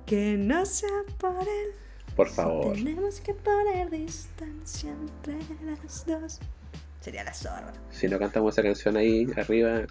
[0.07, 1.71] que no sea por él.
[2.17, 2.75] Por favor.
[2.75, 6.41] Tenemos que poner distancia entre las dos.
[7.01, 7.73] Sería la zorra.
[7.91, 9.83] Si no cantamos esa canción ahí arriba,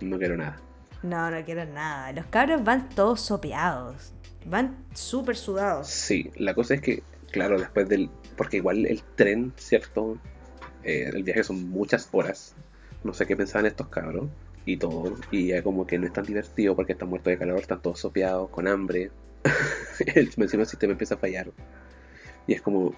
[0.00, 0.58] no quiero nada.
[1.02, 2.12] No, no quiero nada.
[2.12, 4.12] Los cabros van todos sopeados.
[4.46, 5.88] Van súper sudados.
[5.88, 8.10] Sí, la cosa es que, claro, después del.
[8.36, 10.18] Porque igual el tren, ¿cierto?
[10.84, 12.54] Eh, el viaje son muchas horas.
[13.04, 14.28] No sé qué pensaban estos cabros.
[14.64, 15.16] Y todo.
[15.30, 18.00] Y ya como que no es tan divertido porque están muertos de calor, están todos
[18.00, 19.10] sopeados, con hambre.
[20.14, 21.50] el, encima el sistema empieza a fallar.
[22.46, 22.92] Y es como,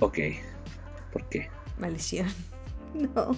[0.00, 0.18] ok,
[1.12, 1.48] ¿por qué?
[1.78, 2.28] Maldición.
[2.92, 3.36] No.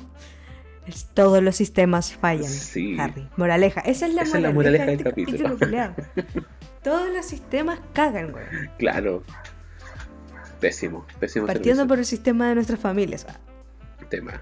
[1.15, 2.49] Todos los sistemas fallan.
[2.51, 2.97] Sí.
[2.99, 3.29] Harry.
[3.37, 3.81] Moraleja.
[3.83, 6.47] Esa es la Esa es la moraleja, moraleja de del este capítulo.
[6.83, 8.45] todos los sistemas cagan, güey.
[8.79, 9.23] Claro.
[10.61, 11.89] Pésimo, pésimo Partiendo servicio.
[11.89, 13.27] por el sistema de nuestras familias.
[14.09, 14.41] Tema.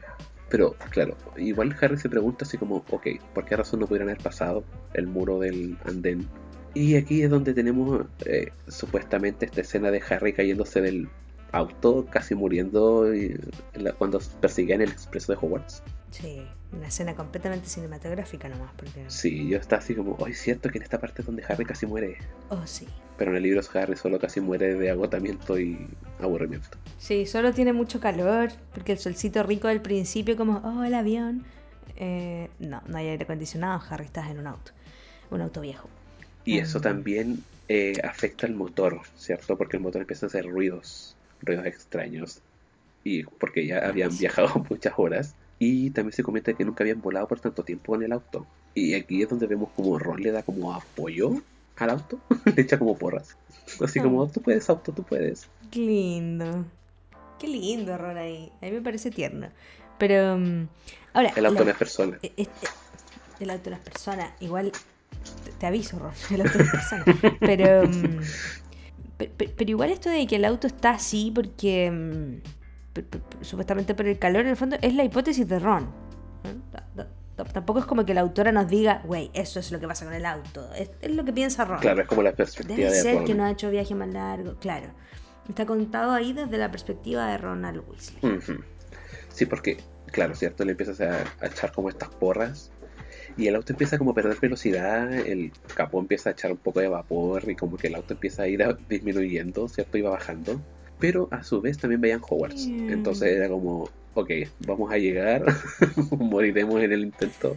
[0.50, 4.22] Pero, claro, igual Harry se pregunta así como, ok, ¿por qué razón no pudieran haber
[4.22, 6.26] pasado el muro del andén?
[6.74, 11.08] Y aquí es donde tenemos eh, supuestamente esta escena de Harry cayéndose del
[11.52, 13.38] auto, casi muriendo y-
[13.74, 15.82] en la- cuando perseguían el expreso de Hogwarts.
[16.10, 16.42] Sí,
[16.72, 18.72] una escena completamente cinematográfica nomás.
[18.76, 19.04] Porque...
[19.08, 21.86] Sí, yo estaba así como, es cierto que en esta parte es donde Harry casi
[21.86, 22.18] muere.
[22.48, 22.86] Oh, sí.
[23.16, 25.86] Pero en el libro Harry solo casi muere de agotamiento y
[26.20, 26.78] aburrimiento.
[26.98, 28.50] Sí, solo tiene mucho calor.
[28.74, 31.44] Porque el solcito rico del principio, como, oh, el avión.
[31.96, 33.80] Eh, no, no hay aire acondicionado.
[33.90, 34.72] Harry, estás en un auto.
[35.30, 35.88] Un auto viejo.
[36.44, 36.82] Y eso Mm.
[36.82, 39.56] también eh, afecta al motor, ¿cierto?
[39.56, 42.40] Porque el motor empieza a hacer ruidos, ruidos extraños.
[43.04, 45.34] Y porque ya habían viajado muchas horas.
[45.62, 48.46] Y también se comenta que nunca habían volado por tanto tiempo en el auto.
[48.74, 51.42] Y aquí es donde vemos como Ron le da como apoyo
[51.76, 52.18] al auto.
[52.56, 53.36] le echa como porras.
[53.84, 55.48] Así como, tú puedes, auto, tú puedes.
[55.70, 56.64] Qué lindo.
[57.38, 58.50] Qué lindo Ron ahí.
[58.62, 59.48] A mí me parece tierno.
[59.98, 60.66] Pero mm,
[61.12, 61.32] ahora...
[61.36, 62.18] El auto no es persona.
[62.22, 62.48] e- e-
[63.38, 64.34] El auto no es persona.
[64.40, 64.72] Igual
[65.44, 66.12] te, te aviso, Ron.
[66.30, 67.04] El auto no es persona.
[67.38, 67.86] Pero...
[67.86, 68.20] mm,
[69.18, 71.90] pe- pe- Pero igual esto de que el auto está así porque...
[71.90, 72.59] mm,
[73.40, 75.84] Supuestamente por el calor, en el fondo, es la hipótesis de Ron.
[76.44, 76.54] ¿eh?
[76.72, 79.80] Ta- ta- ta- Tampoco es como que la autora nos diga, güey, eso es lo
[79.80, 80.68] que pasa con el auto.
[80.74, 81.78] Es, es lo que piensa Ron.
[81.78, 83.24] Claro, es como la perspectiva Debe de ser Ron.
[83.24, 84.56] que no ha hecho viaje más largo.
[84.60, 84.88] Claro.
[85.48, 88.36] Está contado ahí desde la perspectiva de Ronald Weasley.
[88.36, 88.62] Ujú.
[89.32, 90.64] Sí, porque, claro, ¿cierto?
[90.64, 92.70] Le empiezas a, a echar como estas porras
[93.36, 96.80] y el auto empieza como a perder velocidad, el capó empieza a echar un poco
[96.80, 99.96] de vapor y como que el auto empieza a ir a- disminuyendo, ¿cierto?
[99.96, 100.60] Iba bajando.
[101.00, 102.66] Pero a su vez también veían Hogwarts.
[102.66, 104.30] Entonces era como, ok,
[104.66, 105.42] vamos a llegar,
[106.18, 107.56] moriremos en el intento.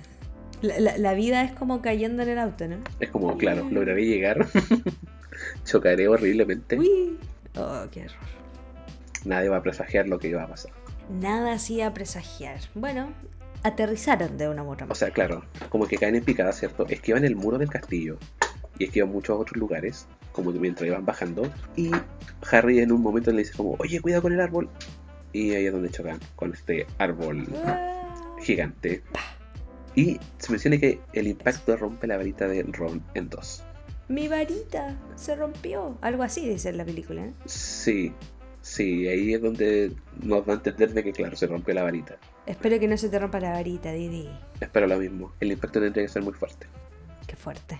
[0.61, 2.77] La, la- la vida es como cayendo en el auto, ¿no?
[3.01, 4.47] Es como, claro, lograré llegar,
[5.65, 7.17] chocaré horriblemente, Uy.
[7.55, 8.17] Oh, qué error.
[9.25, 10.71] nadie va a presagiar lo que iba a pasar.
[11.09, 12.59] Nada hacía presagiar.
[12.75, 13.11] Bueno,
[13.63, 14.95] aterrizaron de una u otra O manera.
[14.95, 16.87] sea, claro, como que caen en picada, ¿cierto?
[16.87, 18.17] Esquivan el muro del castillo
[18.79, 21.49] y esquivan muchos otros lugares, como mientras iban bajando.
[21.77, 21.91] Y
[22.51, 24.69] Harry en un momento le dice como, oye, cuidado con el árbol.
[25.31, 28.13] Y ahí es donde chocan, con este árbol Ah.
[28.41, 29.01] gigante.
[29.95, 33.63] Y se menciona que el impacto rompe la varita de Ron en dos.
[34.09, 35.97] Mi varita se rompió.
[36.01, 37.33] Algo así dice en la película, ¿eh?
[37.45, 38.13] Sí,
[38.61, 42.17] sí, ahí es donde nos da a entender de que, claro, se rompe la varita.
[42.45, 44.29] Espero que no se te rompa la varita, Didi.
[44.59, 45.31] Espero lo mismo.
[45.39, 46.67] El impacto tendría que ser muy fuerte.
[47.25, 47.79] Qué fuerte.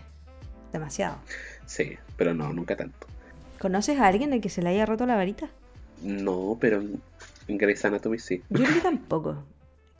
[0.71, 1.17] Demasiado.
[1.65, 3.07] Sí, pero no, nunca tanto.
[3.59, 5.47] ¿Conoces a alguien al que se le haya roto la varita?
[6.01, 7.01] No, pero en,
[7.57, 8.41] Grey's Anatomy sí.
[8.49, 9.43] Yo creo que tampoco.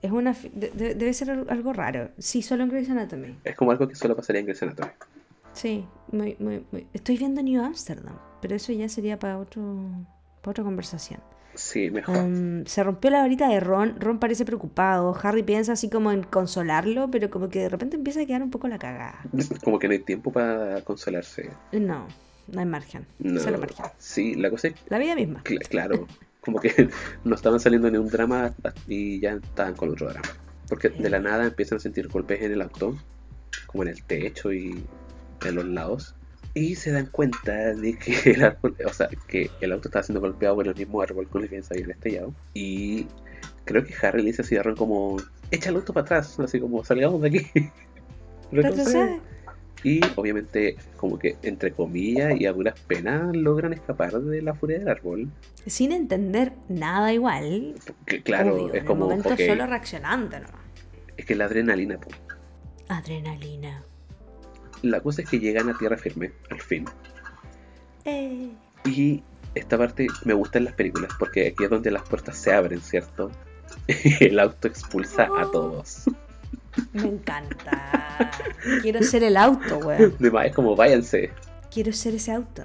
[0.01, 2.09] Es una de- debe ser al- algo raro.
[2.17, 3.37] Sí, solo en Grey's Anatomy.
[3.43, 4.91] Es como algo que solo pasaría en Grey's Anatomy.
[5.53, 6.87] Sí, muy, muy, muy.
[6.93, 9.61] Estoy viendo New Amsterdam, pero eso ya sería para otro,
[10.41, 11.21] para otra conversación.
[11.63, 12.17] Sí, mejor.
[12.17, 13.95] Um, se rompió la varita de Ron.
[13.99, 15.17] Ron parece preocupado.
[15.23, 18.51] Harry piensa así como en consolarlo, pero como que de repente empieza a quedar un
[18.51, 19.19] poco la cagada.
[19.63, 21.49] Como que no hay tiempo para consolarse.
[21.71, 22.05] No,
[22.51, 23.05] no hay margen.
[23.19, 23.39] No.
[23.39, 23.85] Solo margen.
[23.97, 25.41] Sí, la cosa es La vida misma.
[25.45, 26.05] cl- claro,
[26.41, 26.89] como que
[27.23, 28.53] no estaban saliendo ni un drama
[28.87, 30.27] y ya estaban con otro drama.
[30.67, 32.97] Porque de la nada empiezan a sentir golpes en el auto,
[33.67, 34.83] como en el techo y
[35.45, 36.15] en los lados.
[36.55, 40.21] Y se dan cuenta de que el árbol, o sea, que el auto estaba siendo
[40.21, 42.33] golpeado por el mismo árbol con el que se habían estrellado.
[42.53, 43.07] Y
[43.65, 45.17] creo que Harry le dice así Ron como,
[45.51, 47.71] echa el auto para atrás, así como salgamos de aquí.
[49.83, 54.79] Y obviamente, como que entre comillas y a duras penas logran escapar de la furia
[54.79, 55.29] del árbol.
[55.65, 57.75] Sin entender nada igual.
[58.05, 60.61] Que claro, Obvio, es en como, el momento solo reaccionando nomás.
[61.17, 61.99] es que la adrenalina.
[62.87, 63.83] Adrenalina.
[64.83, 66.85] La cosa es que llegan a tierra firme, al fin.
[68.05, 68.51] Eh.
[68.85, 69.23] Y
[69.55, 72.81] esta parte me gusta en las películas, porque aquí es donde las puertas se abren,
[72.81, 73.31] ¿cierto?
[74.19, 76.03] el auto expulsa a todos.
[76.93, 78.31] Me encanta.
[78.81, 80.15] Quiero ser el auto, weón.
[80.45, 81.31] Es como váyanse.
[81.71, 82.63] Quiero ser ese auto.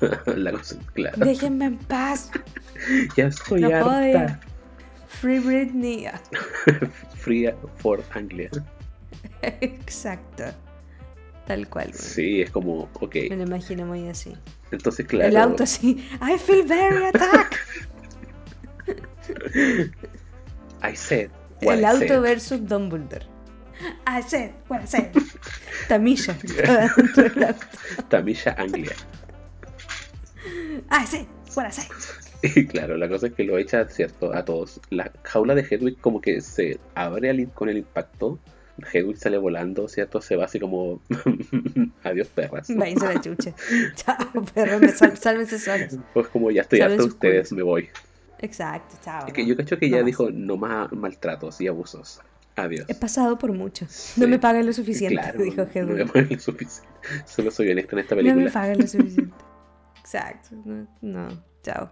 [0.26, 1.16] la cosa, claro.
[1.24, 2.30] Déjenme en paz.
[3.16, 4.40] Ya estoy No harta.
[5.08, 6.06] Free Britney.
[7.16, 8.50] Free for Anglia.
[9.42, 10.44] Exacto.
[11.50, 11.86] Tal cual.
[11.86, 11.98] weón.
[11.98, 13.16] Sí, es como, ok.
[13.28, 14.36] Me lo imagino muy así.
[14.70, 15.30] Entonces, claro.
[15.30, 16.08] El auto así.
[16.22, 17.58] I feel very attacked.
[20.80, 21.28] I said.
[21.62, 22.20] what El I auto said.
[22.20, 23.26] versus Dumbledore.
[24.06, 25.10] I said, what I said.
[25.88, 26.36] Tamilla.
[28.08, 28.94] Tamisha Anglia.
[30.88, 31.88] I said, what I said.
[32.42, 34.32] Y claro, la cosa es que lo echa, ¿cierto?
[34.32, 34.80] A todos.
[34.90, 38.38] La jaula de Hedwig como que se abre al con el impacto.
[38.92, 40.20] Hedwig sale volando, ¿cierto?
[40.20, 41.00] Se va así como...
[42.04, 42.68] Adiós, perras.
[42.74, 43.54] Váyanse la chucha.
[43.94, 45.96] Chao, perro, me sal, sálvense solos.
[46.14, 47.52] Pues como ya estoy harto de ustedes, culos.
[47.58, 47.88] me voy.
[48.42, 49.26] Exacto, chao.
[49.26, 50.06] Es que yo cacho que No ya más.
[50.06, 52.20] dijo no más maltratos y abusos.
[52.56, 52.86] Adiós.
[52.88, 53.86] He pasado por mucho.
[53.88, 54.20] Sí.
[54.20, 56.88] No me pagan lo suficiente, Claro, dijo no me pagan lo suficiente.
[57.26, 58.52] Solo soy honesto en esta No me película.
[58.52, 59.34] pagan lo suficiente.
[60.00, 60.48] Exacto.
[60.64, 61.90] No, no, chao.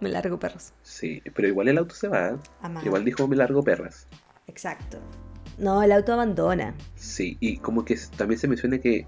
[0.00, 0.72] Me largo, perros.
[0.82, 2.38] Sí, pero igual el auto se va.
[2.62, 2.86] Amado.
[2.86, 4.06] Igual dijo me largo perras.
[4.46, 4.98] Exacto.
[5.60, 6.74] No, el auto abandona.
[6.96, 9.06] Sí, y como que también se menciona que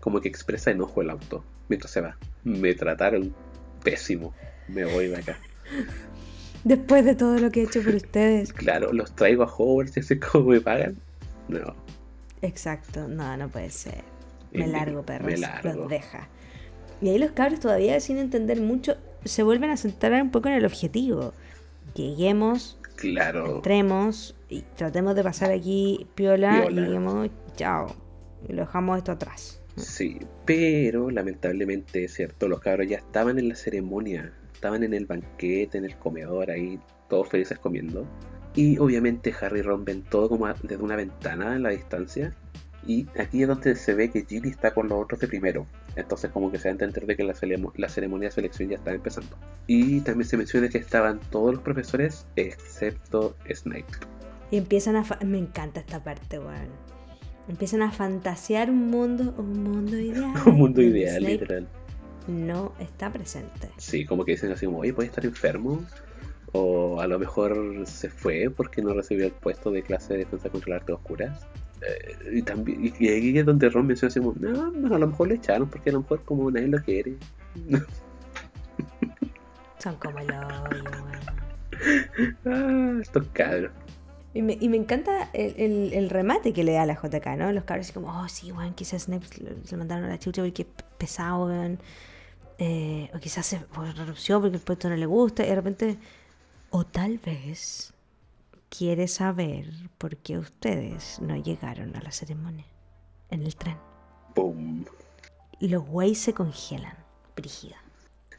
[0.00, 2.16] como que expresa enojo el auto mientras se va.
[2.42, 3.34] Me trataron
[3.82, 4.34] pésimo.
[4.68, 5.38] Me voy de acá.
[6.64, 8.52] Después de todo lo que he hecho por ustedes.
[8.52, 10.96] Claro, los traigo a Hogwarts y así como me pagan.
[11.48, 11.74] No.
[12.42, 13.06] Exacto.
[13.08, 14.02] No, no puede ser.
[14.52, 15.30] Me largo, perros.
[15.30, 15.72] me largo.
[15.72, 16.28] Los deja.
[17.00, 20.54] Y ahí los cabros todavía sin entender mucho se vuelven a centrar un poco en
[20.54, 21.32] el objetivo.
[21.94, 23.56] Lleguemos, Claro.
[23.56, 26.82] entremos y tratemos de pasar aquí piola, y Piola.
[26.82, 27.94] lleguemos, chao.
[28.48, 29.60] Y lo dejamos esto atrás.
[29.76, 35.06] Sí, pero lamentablemente es cierto, los cabros ya estaban en la ceremonia, estaban en el
[35.06, 38.06] banquete, en el comedor, ahí todos felices comiendo.
[38.54, 42.34] Y obviamente Harry y Ron ven todo como desde una ventana en la distancia.
[42.86, 45.66] Y aquí es donde se ve que Ginny está con los otros de primero.
[45.94, 48.92] Entonces como que se da a entender de que la, ceremonia de selección ya está
[48.92, 49.36] empezando.
[49.66, 53.84] Y también se menciona que estaban todos los profesores excepto Snape.
[54.50, 55.04] Y empiezan a...
[55.24, 56.68] Me encanta esta parte, weón.
[57.48, 60.32] Empiezan a fantasear un mundo, un mundo ideal.
[60.46, 61.68] Un mundo ideal, Snape literal.
[62.28, 63.70] No está presente.
[63.78, 65.84] Sí, como que dicen así como, oye, puede estar enfermo.
[66.52, 70.50] O a lo mejor se fue porque no recibió el puesto de clase de defensa
[70.50, 71.46] contra las artes oscuras.
[71.84, 75.28] Eh, y también y, ahí es donde Ron menciona así como, no, a lo mejor
[75.28, 77.16] le echaron porque a lo mejor como nadie lo quiere.
[79.78, 80.84] Son como el hoyo,
[82.46, 83.72] ah, estos cabros.
[84.34, 87.26] Y me, y me encanta el, el- el remate que le da a la JK,
[87.36, 87.52] ¿no?
[87.52, 90.08] Los cabros así como, oh, sí, weón, quizás Snape se lo- se lo mandaron a
[90.08, 90.68] la chucha porque es
[90.98, 91.78] pesado, weón.
[92.58, 95.44] Eh, o quizás se pues, renunció porque el puesto no le gusta.
[95.44, 95.96] Y de repente,
[96.70, 97.91] o tal vez
[98.76, 99.66] quiere saber
[99.98, 102.64] por qué ustedes no llegaron a la ceremonia
[103.30, 103.76] en el tren.
[104.34, 104.86] Boom.
[105.58, 106.96] Y los güeyes se congelan,
[107.36, 107.76] brígida.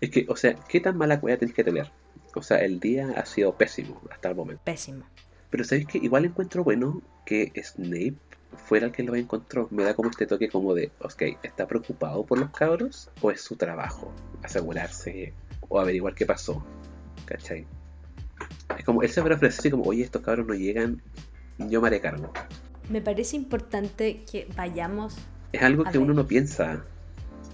[0.01, 1.91] Es que, o sea, ¿qué tan mala cueva tenés que tener?
[2.35, 4.63] O sea, el día ha sido pésimo hasta el momento.
[4.65, 5.05] Pésimo.
[5.51, 8.15] Pero sabéis que igual encuentro bueno que Snape
[8.57, 9.67] fuera el que lo encontró.
[9.69, 13.11] Me da como este toque como de, ok, ¿está preocupado por los cabros?
[13.21, 14.11] ¿O es su trabajo?
[14.41, 15.31] Asegurarse
[15.69, 16.65] o averiguar qué pasó.
[17.25, 17.67] ¿Cachai?
[18.83, 21.01] Es como, él se habrá ofrecido así como, oye, estos cabros no llegan,
[21.57, 22.33] yo me haré cargo.
[22.89, 25.15] Me parece importante que vayamos
[25.53, 26.83] Es algo que uno no piensa.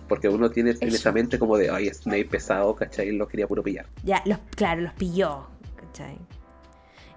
[0.08, 0.96] Porque uno tiene en Eso.
[0.96, 3.12] esa mente como de, ay, Snape pesado, ¿cachai?
[3.12, 3.86] Lo quería puro pillar.
[4.04, 5.46] Ya, los, claro, los pilló.
[5.76, 6.18] ¿cachai?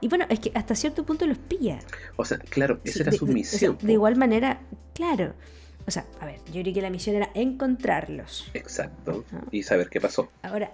[0.03, 1.79] Y bueno, es que hasta cierto punto los pilla.
[2.17, 3.79] O sea, claro, esa Sí, era de- su de- o sea, misión.
[3.81, 4.61] de igual manera,
[4.95, 5.33] claro.
[5.87, 8.51] O sea, a ver, yo creo que la misión era encontrarlos.
[8.53, 9.25] Exacto.
[9.51, 10.31] Y saber qué pasó.
[10.43, 10.71] Ahora,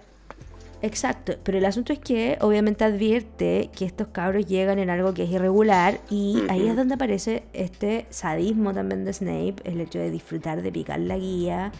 [0.81, 5.23] exacto, pero el asunto es que obviamente advierte que estos cabros llegan en algo que
[5.23, 10.11] es irregular y ahí es donde aparece este sadismo también de Snape, el hecho de
[10.11, 11.71] disfrutar de picar la guía,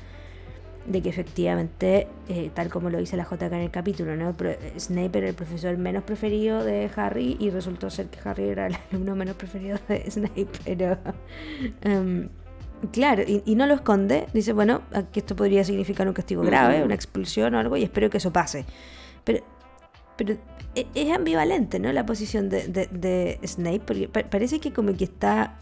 [0.86, 4.34] de que efectivamente, eh, tal como lo dice la JK en el capítulo, ¿no?
[4.34, 8.68] Pro- Snape era el profesor menos preferido de Harry y resultó ser que Harry era
[8.68, 10.98] el alumno menos preferido de Snape, pero...
[11.82, 12.30] em,
[12.92, 14.28] Claro, y, y no lo esconde.
[14.34, 18.10] Dice, bueno, que esto podría significar un castigo grave, una expulsión o algo, y espero
[18.10, 18.66] que eso pase.
[19.24, 19.44] Pero,
[20.18, 20.36] pero
[20.76, 21.92] e- es ambivalente, ¿no?
[21.92, 25.60] La posición de, de- de Snape, porque pa- parece que como que está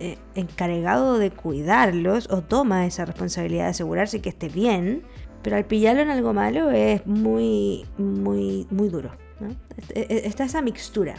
[0.00, 5.02] eh, encargado de cuidarlos o toma esa responsabilidad de asegurarse que esté bien,
[5.42, 9.48] pero al pillarlo en algo malo es muy, muy, muy duro, ¿no?
[9.94, 11.14] E- e- Está esa mixtura.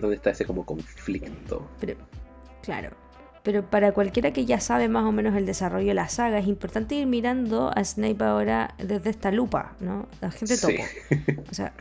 [0.00, 1.68] ¿Dónde está ese como conflicto?
[1.80, 1.94] Pero,
[2.62, 2.90] claro.
[3.48, 6.46] Pero para cualquiera que ya sabe más o menos el desarrollo de la saga, es
[6.46, 10.06] importante ir mirando a Snape ahora desde esta lupa, ¿no?
[10.20, 10.76] La gente Sí.
[10.76, 10.82] topo.
[11.50, 11.72] O sea,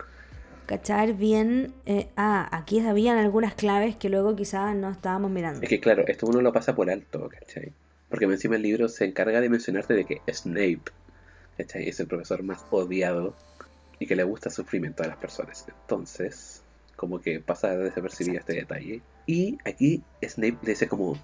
[0.65, 5.62] cachar bien, eh, ah, aquí habían algunas claves que luego quizás no estábamos mirando.
[5.62, 7.73] Es que claro, esto uno lo pasa por alto, ¿cachai?
[8.08, 10.84] Porque encima el libro se encarga de mencionarte de que Snape,
[11.58, 11.89] ¿cachai?
[11.89, 13.36] Es el profesor más odiado
[13.99, 15.65] y que le gusta sufrimiento a las personas.
[15.67, 16.62] Entonces,
[16.95, 19.01] como que pasa desapercibido este detalle.
[19.25, 21.17] Y aquí Snape le dice como,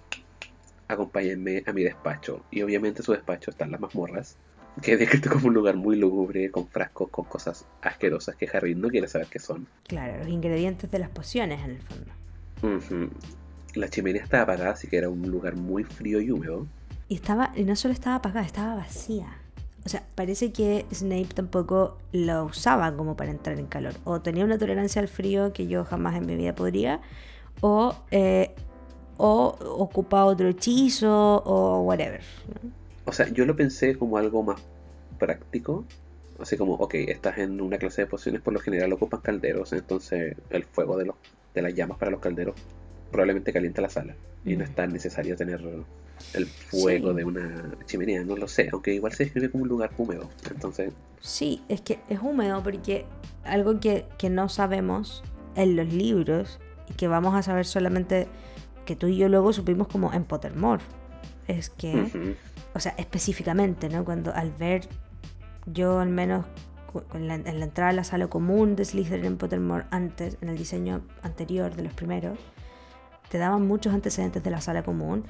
[0.87, 2.43] acompáñenme a mi despacho.
[2.51, 4.37] Y obviamente su despacho están las mazmorras,
[4.81, 8.75] que es descrito como un lugar muy lúgubre, con frascos, con cosas asquerosas que Harry
[8.75, 9.67] no quiere saber qué son.
[9.87, 13.11] Claro, los ingredientes de las pociones en el fondo.
[13.75, 16.67] La chimenea estaba apagada, así que era un lugar muy frío y húmedo.
[17.09, 19.27] Y estaba, y no solo estaba apagada, estaba vacía.
[19.85, 23.95] O sea, parece que Snape tampoco lo usaba como para entrar en calor.
[24.05, 27.01] O tenía una tolerancia al frío que yo jamás en mi vida podría.
[27.59, 28.55] O, eh,
[29.25, 32.21] o ocupaba otro hechizo o whatever.
[32.61, 32.71] ¿no?
[33.05, 34.59] O sea, yo lo pensé como algo más
[35.17, 35.85] práctico.
[36.39, 40.35] Así como, ok, estás en una clase de pociones, por lo general ocupan calderos, entonces
[40.49, 41.15] el fuego de, los,
[41.53, 42.55] de las llamas para los calderos
[43.11, 44.15] probablemente calienta la sala.
[44.43, 44.67] Y no Mm.
[44.67, 45.61] es tan necesario tener
[46.33, 47.15] el fuego Sí.
[47.15, 50.27] de una chimenea, no lo sé, aunque igual se describe como un lugar húmedo.
[50.51, 53.05] Entonces, Sí, es que es húmedo porque
[53.45, 55.23] algo que, que no sabemos
[55.55, 56.59] en los libros
[56.89, 58.27] y que vamos a saber solamente
[58.85, 60.83] que tú y yo luego supimos como en Pottermore
[61.47, 62.37] es que,
[62.73, 64.05] o sea, específicamente, ¿no?
[64.05, 64.87] Cuando al ver
[65.65, 66.45] yo al menos
[66.91, 70.37] cu- en la, en la entrada a la sala común de Slytherin en Pottermore antes,
[70.41, 72.39] en el diseño anterior de los primeros,
[73.29, 75.25] te daban muchos antecedentes de la sala común.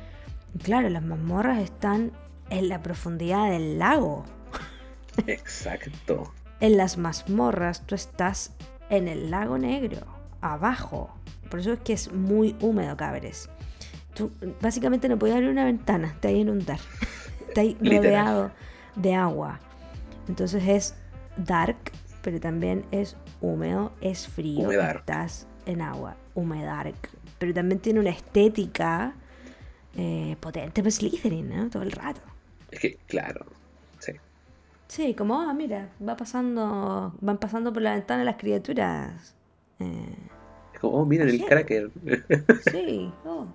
[0.54, 2.12] Y claro, las mazmorras están
[2.50, 4.26] en la profundidad del lago.
[5.28, 6.32] Exacto.
[6.60, 8.54] En las mazmorras tú estás
[8.90, 10.06] en el lago negro,
[10.42, 11.10] abajo.
[11.54, 13.48] Por eso es que es muy húmedo, cabres.
[14.16, 16.80] Tú básicamente no puedes abrir una ventana, te hay a inundar.
[17.48, 18.50] Está rodeado
[18.96, 19.60] de agua.
[20.28, 20.96] Entonces es
[21.38, 21.78] dark,
[22.24, 24.72] pero también es húmedo, es frío.
[24.72, 27.12] Estás en agua, humedark.
[27.38, 29.14] Pero también tiene una estética
[29.96, 31.70] eh, potente pues Slytherin, ¿no?
[31.70, 32.22] Todo el rato.
[32.72, 33.46] Es que, claro,
[34.00, 34.14] sí.
[34.88, 39.36] Sí, como, ah, mira, va pasando, van pasando por la ventana las criaturas.
[39.78, 40.16] Eh,
[40.84, 41.90] como, oh, miren el cracker.
[42.70, 43.48] Sí, oh.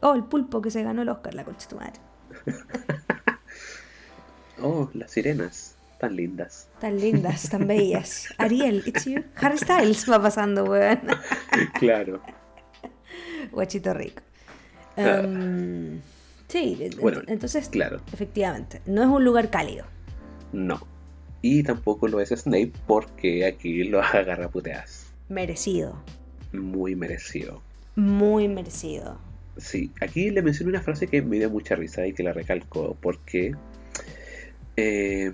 [0.00, 0.14] oh.
[0.14, 2.00] el pulpo que se ganó el Oscar, la concha de tu madre.
[4.62, 5.76] oh, las sirenas.
[5.98, 6.68] Tan lindas.
[6.80, 8.28] Tan lindas, tan bellas.
[8.38, 9.24] Ariel, it's you.
[9.36, 11.00] Harry Styles va pasando, weón.
[11.80, 12.22] claro.
[13.50, 14.22] Guachito rico.
[14.96, 16.00] Um,
[16.46, 16.90] sí,
[17.26, 18.00] entonces, claro.
[18.12, 19.84] efectivamente, no es un lugar cálido.
[20.52, 20.86] No.
[21.40, 25.12] Y tampoco lo es Snape porque aquí lo agarra puteadas.
[25.28, 25.96] Merecido.
[26.52, 27.62] Muy merecido.
[27.96, 29.18] Muy merecido.
[29.56, 32.96] Sí, aquí le menciono una frase que me dio mucha risa y que la recalco
[33.00, 33.54] porque,
[34.76, 35.32] eh,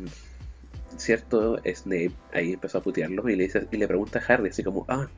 [0.97, 4.64] cierto, Snape ahí empezó a putearlo y le, dice, y le pregunta a Harry así
[4.64, 5.09] como, ah,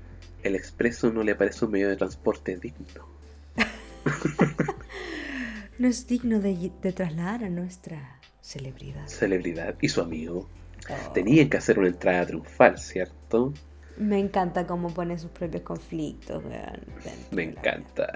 [0.43, 3.09] el expreso no le parece un medio de transporte digno.
[5.79, 9.09] no es digno de, trasladar a nuestra celebridad.
[9.09, 10.47] Celebridad y su amigo.
[10.89, 11.13] Oh.
[11.13, 13.55] Tenían que hacer una entrada triunfal, ¿cierto?
[14.01, 16.43] Me encanta cómo pone sus propios conflictos.
[16.45, 18.13] Me encanta.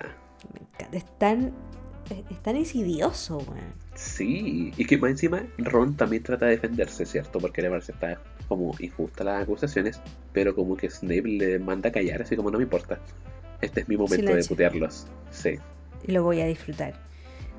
[0.50, 0.96] Me encanta.
[0.96, 1.52] Es tan,
[2.30, 3.74] es tan insidioso, weón.
[3.94, 7.38] Sí, y que más encima Ron también trata de defenderse, ¿cierto?
[7.38, 8.18] Porque le parece está
[8.48, 10.00] como injusta las acusaciones,
[10.32, 12.98] pero como que Snape le manda a callar, así como no me importa.
[13.60, 15.06] Este es mi momento de putearlos.
[15.30, 15.58] Sí.
[16.06, 16.94] Y lo voy a disfrutar.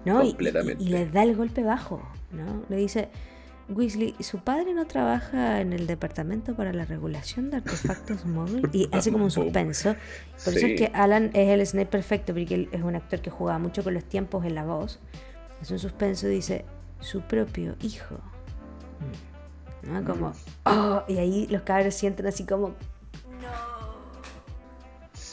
[0.04, 0.22] ¿no?
[0.22, 0.84] Completamente.
[0.84, 2.02] Y, le da el golpe bajo,
[2.32, 2.64] ¿no?
[2.70, 3.10] Le dice,
[3.68, 8.64] Weasley, ¿su padre no trabaja en el departamento para la regulación de artefactos móviles?
[8.74, 9.96] Y hace como un suspenso.
[10.44, 13.30] Por eso es que Alan es el Snape perfecto, porque él es un actor que
[13.30, 15.00] juega mucho con los tiempos en la voz.
[15.62, 16.66] Es un suspenso, dice,
[17.00, 18.20] su propio hijo.
[19.84, 20.04] ¿No?
[20.04, 20.34] Como, mm.
[20.66, 22.76] oh, y ahí los cabros sienten así como,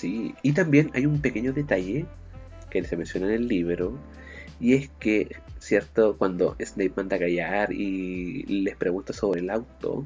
[0.02, 2.06] Sí, y también hay un pequeño detalle
[2.70, 3.96] que se menciona en el libro,
[4.58, 5.36] y es que,
[5.72, 6.18] ¿cierto?
[6.18, 10.04] Cuando Snape manda a callar y les pregunta sobre el auto,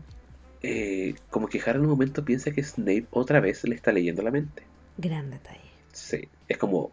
[0.63, 4.23] eh, como que Harry en un momento piensa que Snape otra vez le está leyendo
[4.23, 4.63] la mente.
[4.97, 5.69] Gran detalle.
[5.93, 6.93] Sí, es como,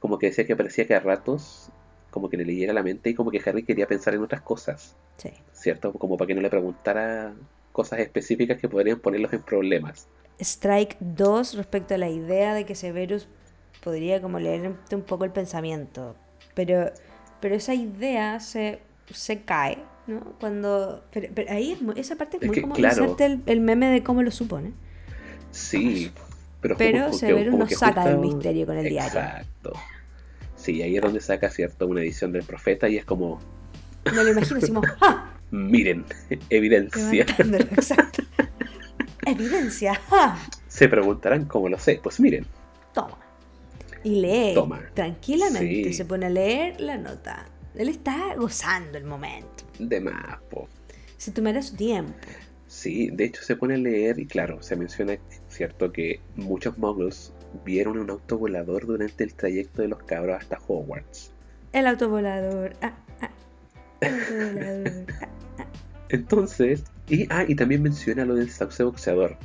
[0.00, 1.68] como que decía que parecía que a ratos
[2.10, 4.96] como que le leyera la mente y como que Harry quería pensar en otras cosas.
[5.18, 5.32] Sí.
[5.52, 5.92] ¿Cierto?
[5.92, 7.34] Como para que no le preguntara
[7.72, 10.08] cosas específicas que podrían ponerlos en problemas.
[10.40, 13.28] Strike 2 respecto a la idea de que Severus
[13.84, 16.16] podría como leerte un poco el pensamiento.
[16.54, 16.90] Pero,
[17.40, 18.80] pero esa idea se,
[19.10, 20.20] se cae, ¿no?
[20.40, 21.04] Cuando.
[21.10, 24.72] Pero, ahí esa parte es, muy como el, meme de cómo lo supone.
[25.50, 26.10] Sí,
[26.60, 29.20] pero, pero Severus nos saca del misterio con el diario.
[29.20, 29.72] Exacto.
[30.56, 31.86] Sí, ahí es donde saca, ¿cierto?
[31.86, 33.40] Una edición del profeta y es como.
[34.12, 35.32] No lo imagino, decimos, ¡ah!
[35.50, 36.04] Miren,
[36.50, 37.24] evidencia.
[37.38, 38.22] Exacto.
[39.26, 40.00] Evidencia.
[40.68, 41.98] Se preguntarán cómo lo sé.
[42.00, 42.46] Pues miren.
[42.94, 43.18] Toma.
[44.06, 44.54] Y lee.
[44.54, 44.88] Toma.
[44.94, 45.92] Tranquilamente.
[45.92, 47.44] Se pone a leer la nota.
[47.74, 49.64] Él está gozando el momento.
[49.80, 50.38] De más,
[51.16, 52.14] Se tomará su tiempo.
[52.68, 57.32] Sí, de hecho se pone a leer y claro, se menciona, cierto, que muchos muggles
[57.64, 61.32] vieron un autovolador durante el trayecto de los cabros hasta Hogwarts.
[61.72, 62.74] El autovolador.
[62.82, 63.30] Ah, ah.
[64.02, 65.06] El autovolador.
[65.20, 65.66] Ah.
[66.10, 69.36] Entonces, y, ah, y también menciona lo del sauce boxeador.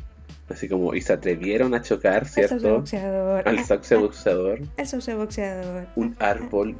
[0.51, 2.55] Así como, y se atrevieron a chocar, ¿cierto?
[2.55, 3.47] El sauce boxeador.
[3.47, 4.59] Al sauce boxeador.
[4.77, 5.87] El sauce boxeador.
[5.95, 6.75] Un árbol.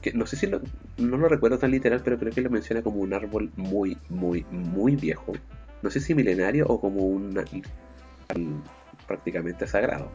[0.00, 0.62] Que no sé si lo,
[0.96, 4.46] no lo recuerdo tan literal, pero creo que lo menciona como un árbol muy, muy,
[4.50, 5.32] muy viejo.
[5.82, 7.38] No sé si milenario o como un
[9.06, 10.10] prácticamente sagrado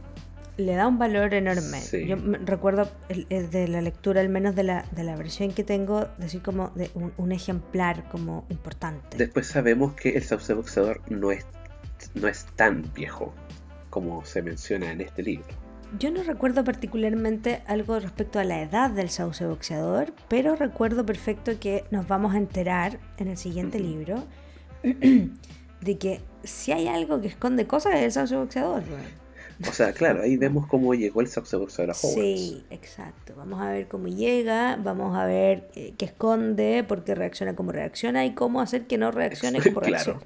[0.58, 1.82] le da un valor enorme.
[2.08, 6.42] Yo recuerdo de la lectura, al menos de la, de la versión que tengo, decir
[6.42, 9.18] como de un, ejemplar como importante.
[9.18, 11.46] Después sabemos que el sauce boxeador no es,
[12.16, 13.34] no es tan viejo
[13.90, 15.48] como se menciona en este libro.
[16.00, 21.58] Yo no recuerdo particularmente algo respecto a la edad del sauce boxeador, pero recuerdo perfecto
[21.60, 24.24] que nos vamos a enterar en el siguiente libro
[24.84, 28.84] de que si hay algo que esconde cosas es el sauce boxeador.
[29.66, 32.40] O sea, claro, ahí vemos cómo llegó el sauce boxeador a Hogwarts.
[32.40, 33.34] Sí, exacto.
[33.38, 37.72] Vamos a ver cómo llega, vamos a ver eh, qué esconde, por qué reacciona como
[37.72, 40.20] reacciona y cómo hacer que no reaccione como reacciona.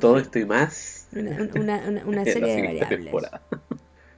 [0.00, 1.08] Todo esto y más.
[1.12, 3.30] Una, serie de variables.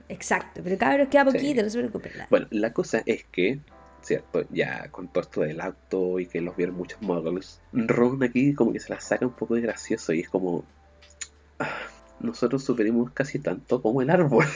[0.08, 2.12] Exacto, pero cabros queda poquito, no se preocupen.
[2.30, 3.58] Bueno, la cosa es que,
[4.02, 4.44] ¿cierto?
[4.50, 8.72] Ya con todo esto del auto y que los vieron muchos muggles, Ron aquí como
[8.72, 10.64] que se la saca un poco de gracioso y es como...
[11.58, 11.76] ah,
[12.20, 14.46] nosotros superimos casi tanto como el árbol.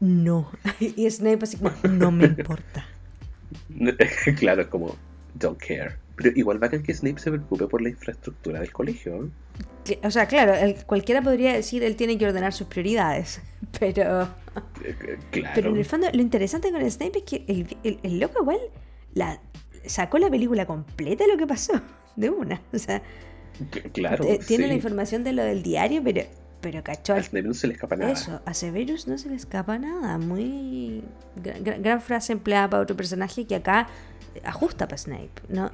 [0.00, 0.48] No.
[0.78, 2.86] Y Snape así como, no me importa.
[4.38, 4.94] claro, es como,
[5.34, 5.96] don't care.
[6.18, 9.30] Pero igual bacán que Snape se preocupe por la infraestructura del colegio.
[9.86, 9.98] ¿eh?
[10.02, 13.40] O sea, claro, el- cualquiera podría decir él tiene que ordenar sus prioridades,
[13.80, 14.24] pero...
[14.84, 15.52] Eh, eh, Claro.
[15.54, 18.58] Pero en el fondo, lo interesante con Snape es que el, el- el loco igual
[19.14, 19.40] la,
[19.86, 21.72] sacó la película completa de lo que pasó,
[22.16, 22.60] de una.
[22.72, 23.00] O sea,
[23.92, 24.68] claro, eh, tiene sí.
[24.68, 26.22] la información de lo del diario, pero,
[26.60, 28.12] pero cachó A Snape no se le escapa nada.
[28.12, 28.40] eso.
[28.44, 30.18] A Severus no se le escapa nada.
[30.18, 31.02] Muy.
[31.36, 33.88] Gran, frase empleada para otro personaje que acá
[34.44, 35.30] ajusta para Snape.
[35.48, 35.70] ¿no?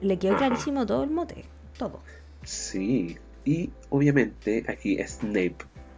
[0.00, 1.44] Le- quedó clarísimo todo el mote.
[1.78, 2.00] Todo.
[2.44, 5.56] Sí, y obviamente aquí Snape,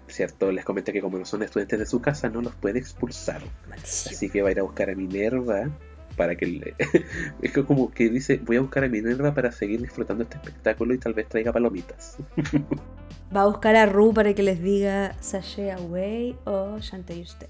[0.08, 0.52] ¿cierto?
[0.52, 3.42] Les comenta que como no son estudiantes de su casa, no los puede expulsar.
[3.68, 4.14] Maldición.
[4.14, 5.70] Así que va a ir a buscar a Minerva
[6.16, 6.74] para que le...
[7.42, 10.94] es que como que dice, voy a buscar a Minerva para seguir disfrutando este espectáculo
[10.94, 12.16] y tal vez traiga palomitas.
[13.34, 17.48] Va a buscar a Ru para que les diga Sashay away o Shantae usted.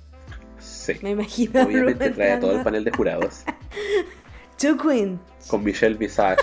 [0.59, 0.95] Sí.
[1.03, 1.63] Me imagino.
[1.63, 3.45] Obviamente trae a todo el panel de jurados
[4.59, 5.21] Two Queens.
[5.49, 6.41] con Michelle Visage.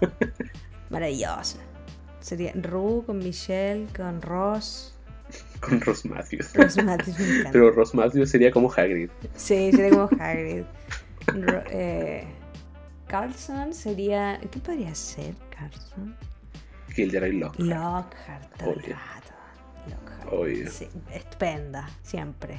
[0.90, 1.58] Maravillosa.
[2.20, 4.94] Sería Ru con Michelle, con Ross.
[5.60, 6.52] con Ross Matthews.
[6.54, 7.50] Ross Matthews me encanta.
[7.52, 9.10] Pero Ross Matthews sería como Hagrid.
[9.34, 10.64] Sí, sería como Hagrid.
[11.26, 12.26] Ro- eh,
[13.06, 14.38] Carlson sería.
[14.50, 16.16] ¿Qué podría ser Carlson?
[16.94, 17.58] Gilderoy Locke.
[17.60, 18.96] Lockhart, todo el Obvio.
[18.96, 19.32] rato.
[19.90, 20.32] Lockhart.
[20.32, 20.70] Obvio.
[20.70, 22.58] Sí, estupenda, siempre.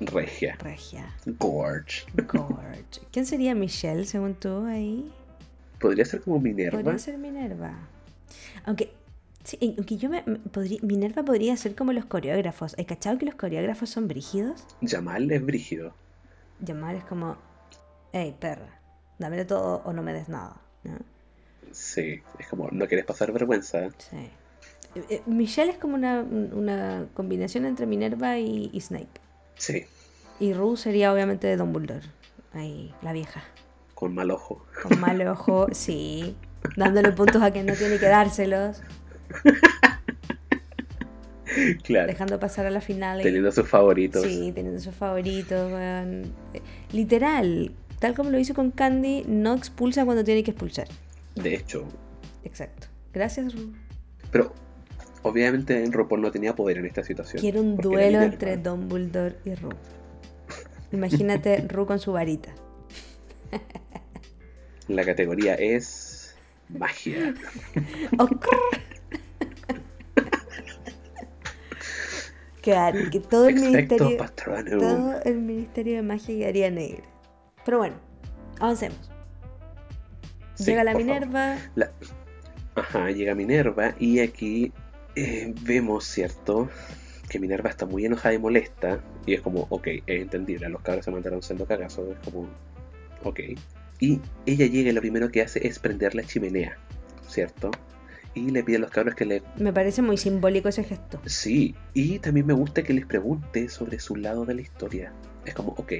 [0.00, 0.56] Regia.
[0.60, 1.14] Regia.
[1.38, 2.04] Gorge.
[2.26, 3.00] Gorge.
[3.12, 5.12] ¿Quién sería Michelle según tú ahí?
[5.80, 6.78] Podría ser como Minerva.
[6.80, 7.72] Podría ser Minerva.
[8.64, 8.92] Aunque,
[9.44, 12.74] sí, aunque yo me, me- podría, Minerva podría ser como los coreógrafos.
[12.78, 14.66] ¿Hay cachado que los coreógrafos son brígidos?
[14.82, 15.94] Jamal es brígido.
[16.60, 17.36] Llamar es como,
[18.12, 18.80] hey, perra,
[19.18, 20.56] dámelo todo o no me des nada.
[20.84, 20.98] ¿no?
[21.72, 23.90] Sí, es como, no quieres pasar vergüenza.
[23.98, 24.16] Sí.
[24.94, 29.20] Eh, eh, Michelle es como una, una combinación entre Minerva y, y Snape.
[29.56, 29.86] Sí,
[30.40, 32.06] Y Rue sería obviamente de Dumbledore.
[32.52, 33.42] Ahí, la vieja.
[33.94, 34.64] con mal ojo.
[34.82, 36.36] Con mal ojo, sí.
[36.76, 38.80] Dándole puntos a quien no tiene que dárselos.
[41.84, 43.22] Claro, Dejando pasar a la final.
[43.22, 44.22] teniendo sus favoritos.
[44.24, 45.70] Sí, teniendo sus favoritos,
[46.92, 50.88] Literal, tal como lo hizo con Candy, no expulsa cuando tiene que expulsar.
[51.36, 51.84] De hecho,
[52.44, 52.88] Exacto.
[53.12, 53.72] Gracias, Ru.
[54.32, 54.52] pero
[55.24, 57.40] obviamente RuPaul no tenía poder en esta situación.
[57.40, 59.70] Quiero un duelo entre Dumbledore y Ru.
[60.92, 62.50] Imagínate Ru con su varita.
[64.86, 66.36] La categoría es
[66.68, 67.34] magia.
[72.62, 74.16] Quedar- que todo el ministerio,
[74.78, 77.04] todo el ministerio de magia quedaría negro.
[77.64, 77.96] Pero bueno,
[78.58, 79.10] avancemos.
[80.54, 80.94] Sí, Llega la.
[80.94, 81.56] Minerva.
[81.74, 81.90] La-
[82.76, 84.72] Ajá, llega Minerva y aquí
[85.16, 86.68] eh, vemos, ¿cierto?
[87.28, 89.00] Que Minerva está muy enojada y molesta.
[89.26, 92.48] Y es como, ok, es entendible, los cabros se mandaron siendo cagazos, es como,
[93.22, 93.40] ok.
[94.00, 96.76] Y ella llega y lo primero que hace es prender la chimenea,
[97.26, 97.70] ¿cierto?
[98.34, 99.42] Y le pide a los cabros que le...
[99.56, 101.20] Me parece muy simbólico ese gesto.
[101.24, 105.12] Sí, y también me gusta que les pregunte sobre su lado de la historia.
[105.44, 105.92] Es como, ok,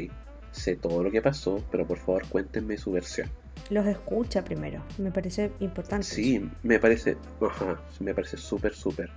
[0.51, 3.31] sé todo lo que pasó, pero por favor cuéntenme su versión.
[3.71, 4.83] Los escucha primero.
[4.99, 6.07] Me parece importante.
[6.07, 9.11] Sí, me parece, ajá, me parece súper, súper.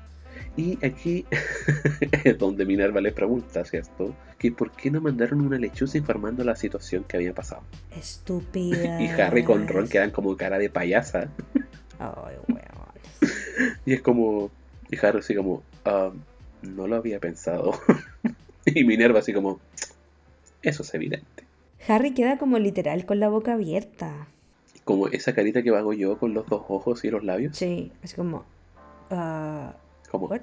[0.56, 1.26] Y aquí
[2.24, 4.16] es donde Minerva le pregunta, ¿cierto?
[4.38, 7.64] Que por qué no mandaron una lechuza informando la situación que había pasado.
[7.96, 9.02] Estúpida.
[9.02, 11.30] Y Harry con Ron quedan como cara de payasa.
[12.00, 12.62] Ay, weón.
[13.86, 14.52] Y es como,
[14.90, 16.12] y Harry así como, "Ah,
[16.62, 17.80] no lo había pensado.
[18.66, 19.60] y Minerva así como,
[20.62, 21.44] eso es evidente.
[21.88, 24.28] Harry queda como literal con la boca abierta.
[24.84, 27.58] Como esa carita que hago yo con los dos ojos y los labios.
[27.58, 28.46] Sí, así como.
[29.10, 29.76] ah,
[30.10, 30.30] Como.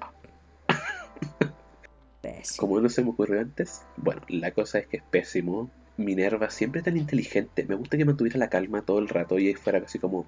[2.57, 3.83] Como no se me ocurrió antes.
[3.97, 5.71] Bueno, la cosa es que es pésimo.
[5.97, 7.65] Minerva siempre tan inteligente.
[7.69, 10.27] Me gusta que mantuviera la calma todo el rato y fuera así como.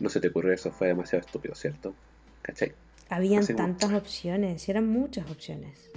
[0.00, 1.94] No se te ocurrió eso, fue demasiado estúpido, ¿cierto?
[2.40, 2.72] ¿Cachai?
[3.10, 5.90] Habían tantas opciones, y eran muchas opciones.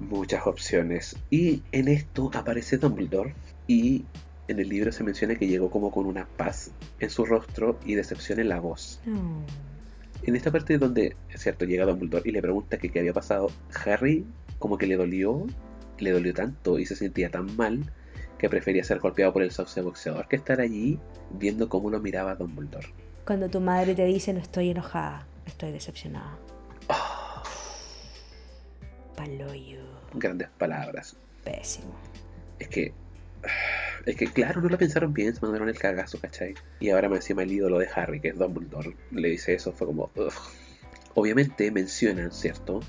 [0.00, 1.16] Muchas opciones.
[1.30, 3.34] Y en esto aparece Dumbledore.
[3.66, 4.04] Y
[4.48, 7.94] en el libro se menciona que llegó como con una paz en su rostro y
[7.94, 9.00] decepción en la voz.
[9.06, 9.42] No.
[10.22, 13.50] En esta parte donde, es cierto, llega Dumbledore y le pregunta que qué había pasado,
[13.84, 14.24] Harry
[14.58, 15.46] como que le dolió,
[15.98, 17.92] le dolió tanto y se sentía tan mal
[18.38, 20.98] que prefería ser golpeado por el sauce boxeador que estar allí
[21.30, 22.88] viendo cómo lo miraba Dumbledore.
[23.26, 26.38] Cuando tu madre te dice no estoy enojada, estoy decepcionada.
[26.88, 27.42] Ah,
[29.16, 29.82] Paloyo.
[30.14, 31.16] grandes palabras.
[31.44, 31.94] Pésimo.
[32.58, 32.94] Es que,
[34.06, 36.54] Es que, claro, no lo pensaron bien, se mandaron el cagazo, ¿cachai?
[36.80, 39.86] Y ahora me encima el ídolo de Harry, que es Dumbledore, le dice eso, fue
[39.86, 40.10] como...
[40.14, 40.32] ugh.
[41.14, 42.80] Obviamente mencionan, ¿cierto?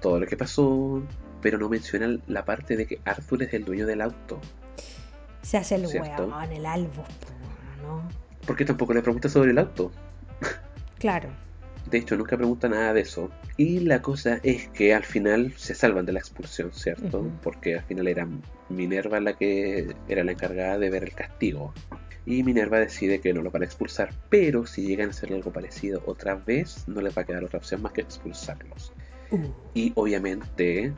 [0.00, 1.02] Todo lo que pasó,
[1.40, 4.40] pero no mencionan la parte de que Arthur es el dueño del auto.
[5.42, 8.08] Se hace el weón, el albus, po, ¿no?
[8.46, 9.90] Porque tampoco le pregunta sobre el auto.
[10.98, 11.30] Claro.
[11.92, 13.30] De hecho, nunca pregunta nada de eso.
[13.58, 17.30] Y la cosa es que al final se salvan de la expulsión, ¿cierto?
[17.42, 18.26] Porque al final era
[18.70, 21.74] Minerva la que era la encargada de ver el castigo.
[22.24, 25.52] Y Minerva decide que no lo van a expulsar, pero si llegan a hacer algo
[25.52, 28.94] parecido otra vez, no les va a quedar otra opción más que expulsarlos.
[29.30, 30.94] Uh, Y obviamente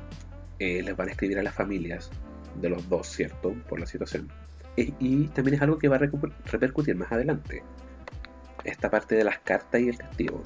[0.61, 2.09] eh, les van a escribir a las familias
[2.61, 3.53] de los dos, ¿cierto?
[3.69, 4.31] Por la situación.
[4.77, 6.09] E- y también es algo que va a
[6.45, 7.65] repercutir más adelante.
[8.63, 10.41] Esta parte de las cartas y el castigo.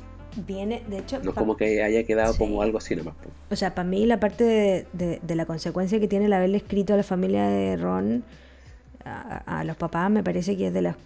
[0.47, 2.39] Viene, de hecho, No pa- como que haya quedado Sí.
[2.39, 3.15] como algo así nomás.
[3.51, 6.57] o sea, para mí la parte de, de- de la consecuencia que tiene el haberle
[6.59, 8.25] escrito a la familia de Ron,
[9.05, 10.97] a, a los papás, me parece que es de las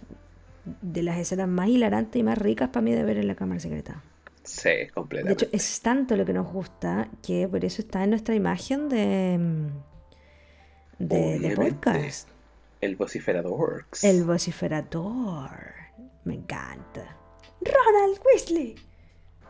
[0.81, 3.59] de las escenas más hilarantes y más ricas para mí de ver en la cámara
[3.59, 4.01] secreta.
[4.43, 5.45] Sí, De completamente.
[5.45, 9.39] hecho, es tanto lo que nos gusta que por eso está en nuestra imagen de,
[10.99, 12.29] de, de podcast.
[12.81, 13.85] El vociferador.
[14.03, 15.49] El vociferador.
[16.25, 17.17] Me encanta.
[17.61, 18.75] Ronald Weasley.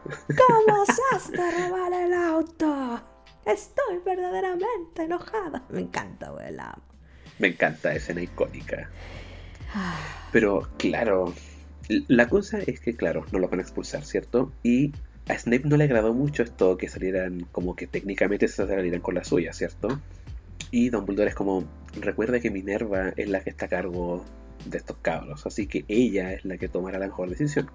[0.04, 3.02] ¿Cómo osaste robar el auto?
[3.46, 5.64] Estoy verdaderamente enojada.
[5.70, 6.84] Me encanta, güey, la amo.
[7.40, 8.90] Me encanta escena icónica.
[9.74, 9.98] Ah,
[10.32, 11.34] Pero claro,
[12.08, 14.52] la cosa es que, claro, no lo van a expulsar, ¿cierto?
[14.62, 14.94] Y
[15.28, 19.16] a Snape no le agradó mucho esto que salieran, como que técnicamente se salieran con
[19.16, 20.00] la suya, ¿cierto?
[20.72, 21.64] Y Dumbledore es como,
[22.00, 24.24] recuerda que Minerva es la que está a cargo
[24.66, 27.70] de estos cabros, así que ella es la que tomará la mejor decisión.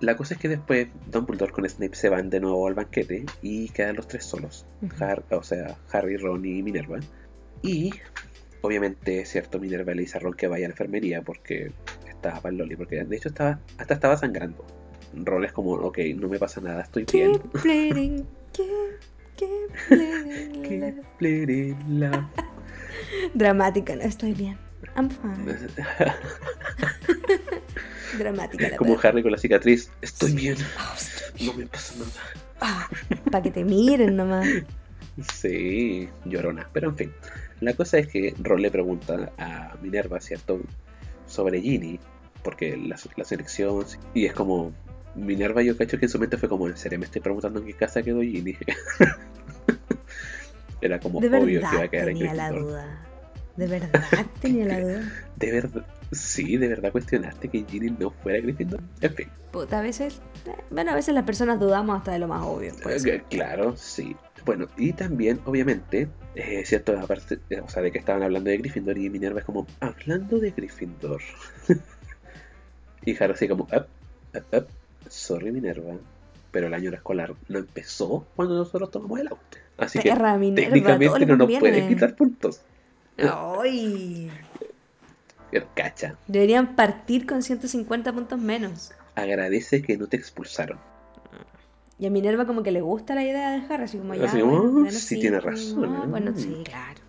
[0.00, 3.68] La cosa es que después Dumbledore con Snape se van de nuevo al banquete y
[3.70, 4.64] quedan los tres solos.
[5.00, 7.00] Har- o sea, Harry, Ron y Minerva.
[7.62, 7.90] Y
[8.60, 11.72] obviamente, cierto, Minerva le dice a Ron que vaya a la enfermería porque
[12.08, 14.64] estaba para el Loli, porque de hecho estaba, hasta estaba sangrando.
[15.14, 17.32] Ron es como, ok, no me pasa nada, estoy bien.
[17.32, 18.68] Keep bleeding, keep,
[19.36, 19.48] keep
[19.88, 20.62] bleeding.
[20.62, 22.24] Keep bleeding love.
[23.34, 24.56] Dramática, no estoy bien.
[24.96, 25.68] I'm fine.
[28.16, 28.98] Dramática la como.
[29.02, 32.10] Harry con la cicatriz, estoy bien, Ah, estoy no me pasa nada.
[32.60, 32.88] Ah,
[33.30, 34.46] para que te miren nomás.
[35.34, 36.68] Sí, llorona.
[36.72, 37.12] Pero en fin,
[37.60, 40.60] la cosa es que Ron le pregunta a Minerva, ¿cierto?
[41.26, 41.98] Sobre Ginny,
[42.42, 43.84] porque la, la selección.
[44.14, 44.72] Y es como.
[45.14, 47.66] Minerva, yo cacho que en su mente fue como: ¿En serio me estoy preguntando en
[47.66, 48.56] qué casa quedó Ginny?
[50.80, 53.06] Era como De obvio que iba a quedar en tenía la duda.
[53.56, 55.12] De verdad tenía la duda.
[55.36, 55.84] De verdad.
[56.12, 58.80] Sí, de verdad cuestionaste que Ginny no fuera Gryffindor.
[59.00, 59.28] En fin.
[59.52, 60.20] Puta, a veces.
[60.46, 62.72] eh, Bueno, a veces las personas dudamos hasta de lo más obvio.
[62.82, 63.22] puede Eh, ser.
[63.24, 64.16] Claro, sí.
[64.46, 68.56] Bueno, y también, obviamente, eh, cierto, aparte, eh, o sea, de que estaban hablando de
[68.58, 71.20] Gryffindor y Minerva es como, hablando de Gryffindor.
[73.04, 73.86] y Harry así como, up,
[74.34, 74.66] up, up,
[75.08, 75.94] sorry Minerva,
[76.50, 79.58] pero el año escolar no empezó cuando nosotros tomamos el auto.
[79.76, 82.62] Así que Minerva, técnicamente no nos puede quitar puntos.
[83.18, 84.30] Ay.
[85.74, 88.92] Cacha, Deberían partir con 150 puntos menos.
[89.14, 90.78] agradece que no te expulsaron.
[91.98, 94.40] Y a Minerva como que le gusta la idea de Harry, así como ya, Así,
[94.40, 96.06] bueno, bueno, sí tiene razón, ah, ¿eh?
[96.08, 97.00] bueno, sí, claro.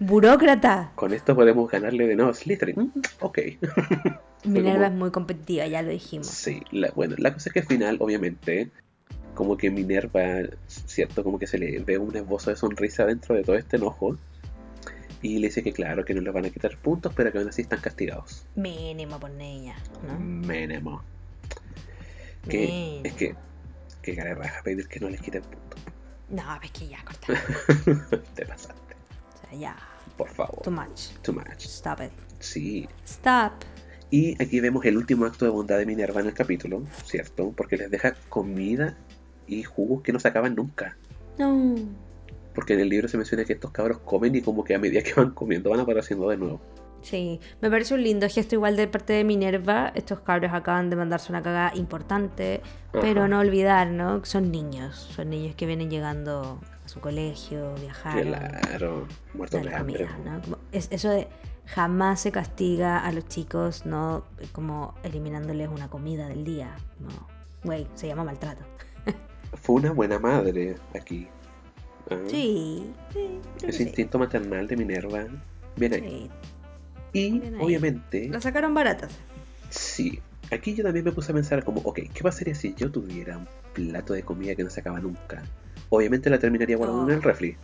[0.00, 0.92] Burócrata.
[0.94, 2.76] Con esto podemos ganarle de nuevo a Slytherin.
[2.78, 3.38] Mm, ok.
[4.44, 6.28] Minerva como- es muy competitiva, ya lo dijimos.
[6.28, 8.70] Sí, la, bueno, la cosa es que al final, obviamente,
[9.34, 10.22] como que Minerva,
[10.68, 14.16] cierto, como que se le ve un esbozo de sonrisa dentro de todo este enojo.
[15.22, 17.48] Y le dice que claro, que no le van a quitar puntos, pero que aún
[17.48, 18.46] así están castigados.
[18.54, 20.18] Mínimo por niña, ¿no?
[20.18, 21.02] Mínimo.
[22.48, 23.00] Que, Mínimo.
[23.04, 23.34] es que,
[24.02, 25.80] que cara raja pedir que no les quiten puntos.
[26.30, 27.26] No, es que ya, corta.
[28.34, 28.94] Te pasaste,
[29.34, 29.76] O sea, ya.
[30.16, 30.62] por favor.
[30.62, 31.08] Too much.
[31.22, 31.64] Too much.
[31.64, 32.12] Stop it.
[32.38, 32.88] Sí.
[33.04, 33.52] Stop.
[34.10, 37.52] Y aquí vemos el último acto de bondad de Minerva en el capítulo, ¿cierto?
[37.56, 38.96] Porque les deja comida
[39.46, 40.96] y jugos que no se acaban nunca.
[41.38, 41.74] No.
[42.58, 45.00] Porque en el libro se menciona que estos cabros comen y como que a medida
[45.00, 46.60] que van comiendo van apareciendo de nuevo.
[47.02, 49.92] Sí, me parece un lindo gesto igual de parte de Minerva.
[49.94, 53.28] Estos cabros acaban de mandarse una cagada importante, pero Ajá.
[53.28, 54.24] no olvidar, ¿no?
[54.24, 60.08] Son niños, son niños que vienen llegando a su colegio, viajaron, Claro, muertos de hambre.
[60.08, 60.58] comida, ¿no?
[60.72, 61.28] Es, eso de
[61.66, 64.24] jamás se castiga a los chicos, ¿no?
[64.50, 66.74] Como eliminándoles una comida del día.
[66.98, 67.28] No,
[67.62, 68.64] güey, se llama maltrato.
[69.54, 71.28] Fue una buena madre aquí.
[72.10, 73.28] Ah, Sí, sí,
[73.62, 73.82] Ese sí.
[73.84, 75.26] instinto maternal de Minerva.
[75.76, 76.00] Bien ahí.
[76.02, 76.30] Sí,
[77.12, 77.60] Y Bien ahí.
[77.64, 79.12] obviamente, La sacaron baratas.
[79.70, 80.20] sí.
[80.50, 83.46] Aquí yo también me puse a pensar como, ok, ¿qué pasaría si yo tuviera un
[83.74, 85.42] plato de comida que no se acaba nunca?
[85.90, 87.20] Obviamente la terminaría guardando en el Oh.
[87.20, 87.54] refri.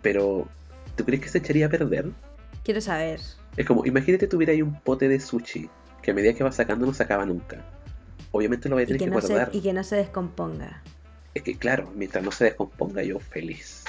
[0.00, 0.48] Pero,
[0.96, 2.10] ¿tú crees que se echaría a perder?
[2.62, 3.20] Quiero saber.
[3.58, 5.68] Es como, imagínate tuviera ahí un pote de sushi
[6.00, 7.62] que a medida que va sacando no se acaba nunca.
[8.32, 9.54] Obviamente lo voy a Y tener que, que, no se, guardar.
[9.54, 10.82] y que no se descomponga.
[11.34, 13.84] Es que claro, mientras no se descomponga yo feliz.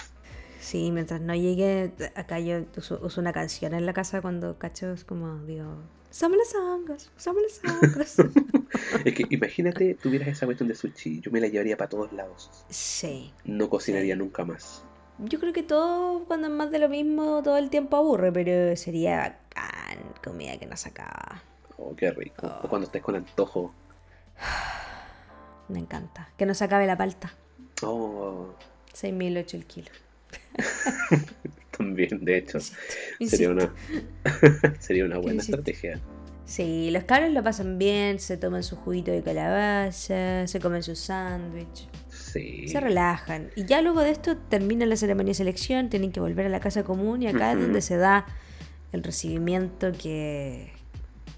[0.59, 4.91] Sí, mientras no llegue, acá yo uso, uso una canción en la casa cuando cacho
[4.93, 5.77] es como digo,
[6.09, 8.15] somos los hongos, somos los hongos.
[9.05, 12.49] Es que imagínate tuvieras esa cuestión de sushi, yo me la llevaría para todos lados.
[12.69, 13.31] sí.
[13.43, 14.19] No cocinaría Sí.
[14.19, 14.83] nunca más.
[15.19, 18.75] Yo creo que todo, cuando es más de lo mismo, todo el tiempo aburre, pero
[18.75, 19.17] sería
[19.55, 21.41] bacán, comida que no se acaba.
[21.77, 22.47] Oh, qué rico.
[22.47, 22.65] Oh.
[22.65, 23.71] O cuando estés con antojo.
[25.69, 26.29] Me encanta.
[26.37, 27.33] Que no se acabe la palta.
[27.81, 28.53] Oh,
[28.93, 29.91] 6.008 el kilo.
[31.77, 32.57] también, de hecho.
[32.57, 33.51] Insisto, Sería insisto.
[33.51, 35.57] una, sería una buena Insisto.
[35.57, 35.99] estrategia.
[36.45, 40.95] Sí, los cabros lo pasan bien, se toman su juguito de calabaza, se comen su
[40.95, 42.67] sándwich, Sí.
[42.67, 43.49] se relajan.
[43.55, 46.59] Y ya luego de esto termina la ceremonia de selección, tienen que volver a la
[46.59, 48.27] casa común y acá es donde se da
[48.91, 50.71] el recibimiento que,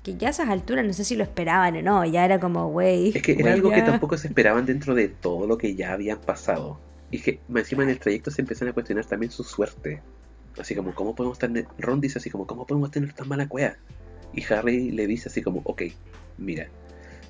[0.07, 2.69] que ya a esas alturas no sé si lo esperaban o no, ya era como,
[2.69, 3.09] güey.
[3.13, 3.85] Es que era algo que ya".
[3.85, 6.79] tampoco se esperaban dentro de todo lo que ya habían pasado.
[7.11, 10.01] Y que encima en el trayecto se empiezan a cuestionar también su suerte.
[10.57, 11.67] Así como, ¿cómo podemos tener...
[11.77, 13.75] Ron dice así como, ¿cómo podemos tener tan mala cueva?
[14.33, 15.83] Y Harry le dice así como, ok,
[16.37, 16.69] mira,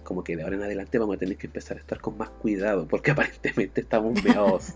[0.03, 2.30] como que de ahora en adelante vamos a tener que empezar a estar con más
[2.30, 4.73] cuidado, porque aparentemente estamos meados.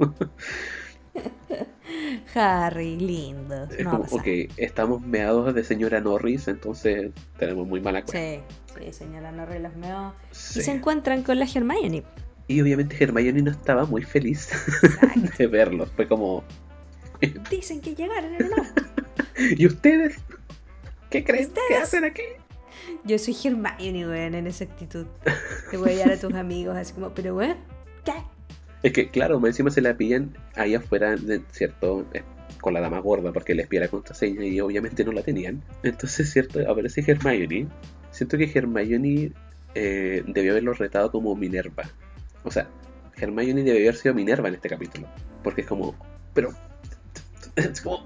[2.36, 3.66] Harry, lindo.
[3.66, 8.20] es No como, ok, estamos meados de señora Norris, entonces tenemos muy mala cueva.
[8.20, 8.42] Sí,
[8.80, 10.14] sí, señora Norrie los meó.
[10.32, 10.60] Sí.
[10.60, 12.04] Y se encuentran con la Hermione.
[12.48, 14.50] Y obviamente Hermione no estaba muy feliz
[14.84, 15.30] Exacto.
[15.38, 15.90] de verlos.
[15.96, 16.44] Fue como,
[17.50, 18.84] Dicen que llegaron en el auto.
[19.58, 20.18] ¿y ustedes?
[21.10, 21.84] ¿Qué creen que ¿Ustedes?
[21.84, 22.24] hacen aquí?
[23.04, 25.06] Yo soy Hermione, weón, en esa actitud.
[25.70, 27.58] Te voy a llevar a tus amigos, así como, pero weón,
[28.04, 28.14] ¿qué?
[28.84, 32.06] Es que, claro, más encima se la pillan ahí afuera, de- ¿cierto?
[32.14, 32.24] Eh,
[32.60, 35.64] Con la dama gorda, porque les pide la contraseña y obviamente no la tenían.
[35.84, 36.60] Entonces, ¿cierto?
[36.70, 37.68] Aparece Hermione.
[38.12, 39.32] Siento que Hermione
[39.74, 41.90] eh, debió haberlo retado como Minerva.
[42.44, 42.68] O sea,
[43.18, 45.08] Hermione debió haber sido Minerva en este capítulo.
[45.44, 45.96] Porque es como,
[46.34, 46.50] pero.
[47.56, 48.06] Es como.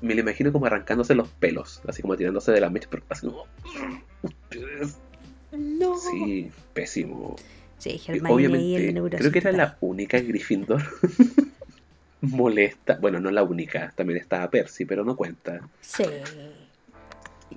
[0.00, 3.26] Me lo imagino como arrancándose los pelos, así como tirándose de la mecha, pero así
[3.28, 3.44] como.
[5.52, 5.96] No.
[5.98, 7.36] Sí, pésimo.
[7.82, 9.18] Sí, y el Obviamente, neurosito.
[9.18, 10.82] creo que era la única Gryffindor
[12.20, 12.96] molesta.
[13.00, 15.60] Bueno, no la única, también estaba Percy, pero no cuenta.
[15.80, 16.04] Sí.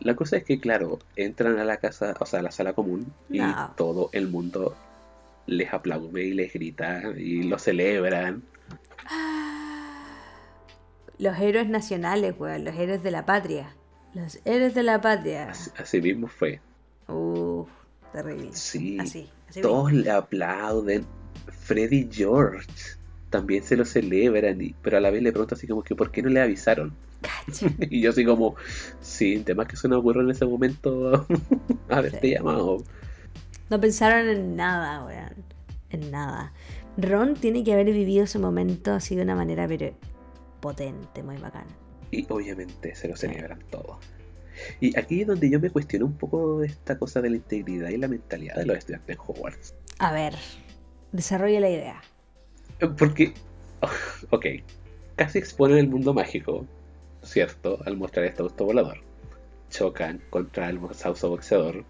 [0.01, 3.05] La cosa es que, claro, entran a la casa, o sea, a la sala común
[3.29, 3.71] y No.
[3.77, 4.75] todo el mundo
[5.45, 8.41] les aplaude y les grita y lo celebran.
[11.19, 13.75] Los héroes nacionales, weón, los héroes de la patria.
[14.15, 15.49] Los héroes de la patria.
[15.51, 16.59] Así, así mismo fue.
[17.07, 17.69] Uf,
[18.15, 18.49] terrible.
[18.53, 21.05] Sí, Así, así todos le aplauden.
[21.47, 22.67] Freddy George
[23.29, 26.11] también se lo celebran, y- pero a la vez le pregunto así como que ¿por
[26.11, 26.93] qué no le avisaron?
[27.89, 28.55] Y yo así como,
[29.01, 31.25] sí, temas que se nos ocurrió en ese momento
[31.89, 32.33] haberte Sí.
[32.33, 32.83] llamado.
[33.69, 35.33] No pensaron en nada, weón.
[35.89, 36.53] En nada.
[36.97, 39.93] Ron tiene que haber vivido ese momento así de una manera pero
[40.61, 41.67] potente, muy bacana.
[42.11, 43.99] Y obviamente se lo celebran todo.
[44.79, 47.97] Y aquí es donde yo me cuestiono un poco esta cosa de la integridad y
[47.97, 49.75] la mentalidad de los estudiantes en Hogwarts.
[49.99, 50.33] A ver,
[51.11, 52.01] desarrolla la idea.
[52.97, 53.33] Porque,
[54.29, 54.45] ok,
[55.15, 56.65] casi exponen el mundo mágico,
[57.23, 57.79] ¿cierto?
[57.85, 58.97] Al mostrar este auto volador.
[59.69, 61.83] Chocan contra el sauso boxeador.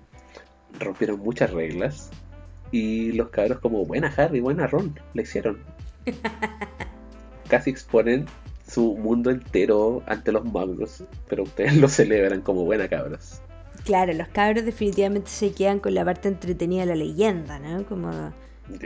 [0.79, 2.11] Rompieron muchas reglas.
[2.71, 5.59] Y los cabros como, buena Harry, buena Ron, le hicieron.
[7.49, 8.25] Casi exponen
[8.75, 13.41] su mundo entero ante los magos, pero ustedes lo celebran como buena cabros.
[13.85, 17.85] Claro, los cabros definitivamente se quedan con la parte entretenida de la leyenda, ¿no?
[17.85, 18.33] Como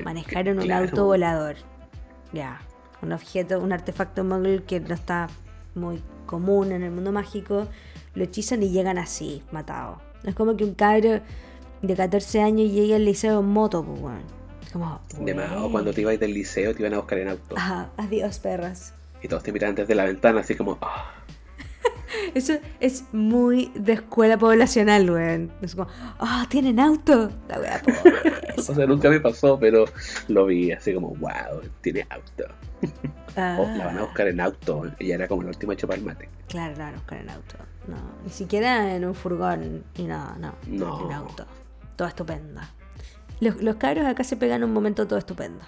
[0.04, 0.86] manejaron un claro.
[0.86, 1.56] auto volador.
[2.34, 2.62] Ya,
[3.02, 5.28] un objeto, un artefacto muggle que no está
[5.74, 7.68] muy común en el mundo mágico,
[8.14, 9.98] lo hechizan y llegan así, matados.
[10.24, 11.20] Es como que un cabro
[11.82, 14.18] de 14 años llegue al liceo en moto, pues.
[14.62, 15.02] Es como.
[15.20, 17.56] De más, o cuando te ibas del liceo te iban a buscar en auto.
[17.58, 18.94] Ajá, adiós, perras.
[19.22, 21.14] Y todos te miraban desde la ventana así como, ah,
[22.34, 25.52] Eso es muy de escuela poblacional, weón.
[25.62, 25.90] Es como,
[26.20, 27.30] ah, tienen auto.
[27.48, 27.82] La wea.
[28.58, 29.86] O sea, nunca me pasó, pero
[30.28, 32.44] lo vi así como, wow, tiene auto.
[33.38, 34.84] O la van a buscar en auto.
[35.00, 36.28] Ella era como la última hecho para el mate.
[36.50, 37.56] Claro, la van a buscar en auto.
[37.88, 40.56] No, ni siquiera en un furgón ni nada, no.
[40.68, 41.06] No.
[41.06, 41.46] En auto.
[41.96, 42.70] Todo estupenda.
[43.40, 45.64] Los, los cabros acá se pegan un momento todo estupendo.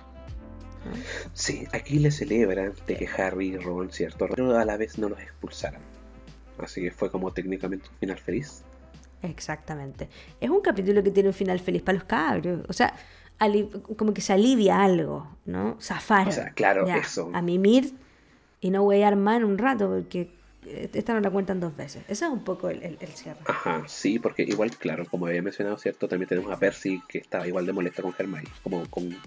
[0.85, 0.91] ¿No?
[1.33, 5.09] Sí, aquí le celebran de que Harry y Ron, cierto, pero a la vez no
[5.09, 5.81] los expulsaran.
[6.57, 8.63] Así que fue como técnicamente un final feliz.
[9.21, 10.09] Exactamente.
[10.39, 12.65] Es un capítulo que tiene un final feliz para los cabros.
[12.67, 12.93] O sea,
[13.97, 15.77] como que se alivia algo, ¿no?
[15.81, 16.29] Zafaron.
[16.29, 17.29] O sea, claro, Ya, eso.
[17.33, 17.93] A mimir
[18.59, 20.31] y no voy a armar un rato porque
[20.93, 22.03] esta no la cuentan dos veces.
[22.07, 23.39] Ese es un poco el, el, el cierre.
[23.45, 26.07] Ajá, sí, porque igual, claro, como había mencionado, ¿cierto?
[26.07, 29.17] También tenemos a Percy que estaba igual de molesta con Hermione, como, con,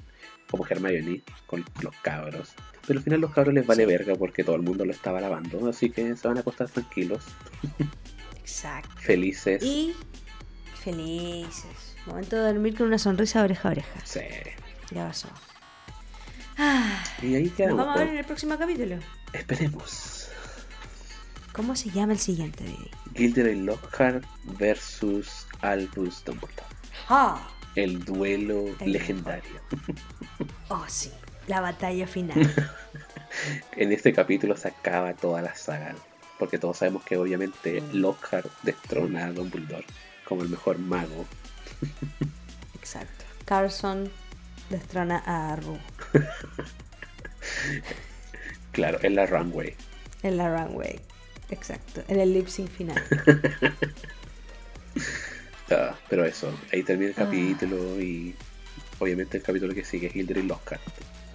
[0.57, 2.52] como Hermione, con los cabros.
[2.86, 5.68] Pero al final los cabros les vale verga porque todo el mundo lo estaba lavando,
[5.68, 7.24] así que se van a acostar tranquilos,
[8.38, 8.90] Exacto.
[8.98, 9.62] felices.
[9.62, 9.94] Y
[10.82, 11.96] felices.
[12.07, 14.00] Momento de dormir con una sonrisa oreja a oreja.
[14.05, 14.20] Sí.
[14.90, 15.28] Ya pasó.
[16.59, 17.78] Ah, Y ahí nos quedamos.
[17.78, 18.12] vamos a ver pues.
[18.12, 18.96] en el próximo capítulo.
[19.32, 20.28] Esperemos.
[21.52, 22.64] ¿Cómo se llama el siguiente?
[23.16, 24.24] Gilderoy Lockhart
[24.59, 26.62] versus Albus Dumbledore.
[27.09, 27.48] ¡Ah!
[27.75, 29.61] El duelo El legendario.
[30.68, 31.11] Oh, sí.
[31.47, 32.53] La batalla final.
[33.77, 35.95] En este capítulo se acaba toda la saga.
[36.39, 37.99] Porque todos sabemos que obviamente Sí.
[37.99, 39.85] Lockhart destrona a Dumbledore
[40.25, 41.25] como el mejor mago.
[42.79, 43.25] Exacto.
[43.45, 44.11] Carson
[44.70, 45.79] destrona a Ru
[48.72, 49.75] Claro, en la runway.
[50.22, 51.01] en la runway.
[51.51, 52.03] Exacto.
[52.09, 53.03] En el lip sync final.
[56.14, 57.24] Pero eso, ahí termina el Ah.
[57.24, 58.36] capítulo y
[59.00, 60.80] obviamente el capítulo que sigue es Gilderoy Lockhart.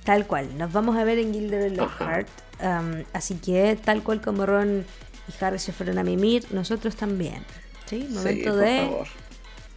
[0.05, 0.57] Tal cual.
[0.57, 2.29] Nos vamos a ver en Gilderoy Lockhart.
[2.61, 4.85] Um, así que, tal cual como Ron
[5.27, 7.43] y Harry se fueron a mimir, nosotros también.
[7.87, 8.07] ¿Sí?
[8.09, 9.07] Momento de favor.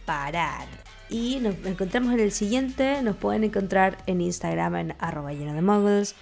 [0.05, 0.67] parar.
[1.09, 3.01] Y nos encontramos en el siguiente.
[3.01, 6.15] Nos pueden encontrar en Instagram en arroba lleno de muggles.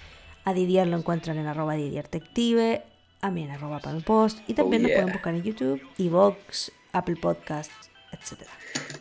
[0.44, 2.82] A Didier lo encuentran en arroba Didier Detective.
[3.20, 4.40] A mí en arroba Post.
[4.48, 8.46] Y también Oh, nos pueden buscar en YouTube, Evox, Apple Podcasts, etc.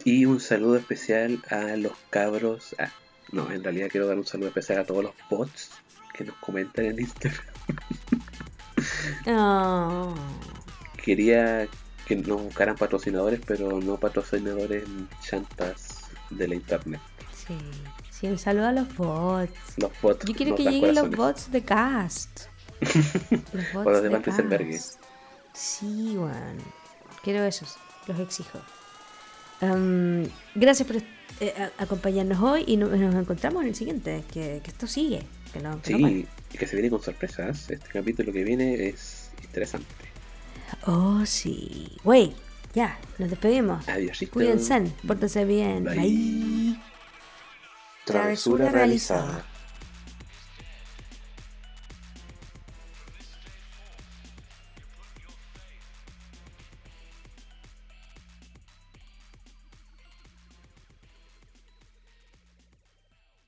[0.03, 2.76] Y un saludo especial a los cabros.
[2.80, 2.91] ah,
[3.32, 5.72] no, en realidad quiero dar un saludo especial a todos los bots
[6.14, 7.45] que nos comentan en Instagram.
[9.28, 10.14] Oh.
[11.03, 11.68] Quería
[12.05, 14.84] que nos buscaran patrocinadores, pero no patrocinadores
[15.22, 17.01] chantas de la internet.
[17.34, 17.57] Sí.
[18.09, 19.78] sí, un saludo a los bots.
[19.78, 20.26] Los bots.
[20.26, 22.47] Yo quiero que lleguen los bots de cast.
[23.53, 24.99] Los bots O los de de cast.
[25.53, 26.57] Sí, weón.
[27.24, 27.78] Quiero esos.
[28.07, 28.59] Los exijo.
[29.62, 34.24] Em, gracias por eh, acompañarnos hoy y no- nos encontramos en el siguiente.
[34.32, 35.24] Que, que esto sigue.
[35.53, 36.07] Que no, que no.
[36.07, 37.70] Sí, y que se viene con sorpresas.
[37.70, 39.86] Este capítulo que viene es interesante.
[40.88, 41.91] Oh, sí.
[42.03, 42.34] Wey,
[42.74, 43.88] ya, nos despedimos.
[43.88, 44.34] Adiósito.
[44.34, 45.84] Cuídense, pórtense bien.
[45.84, 45.95] Bye.
[45.97, 46.80] Bye.
[48.05, 49.45] Travesura realizada.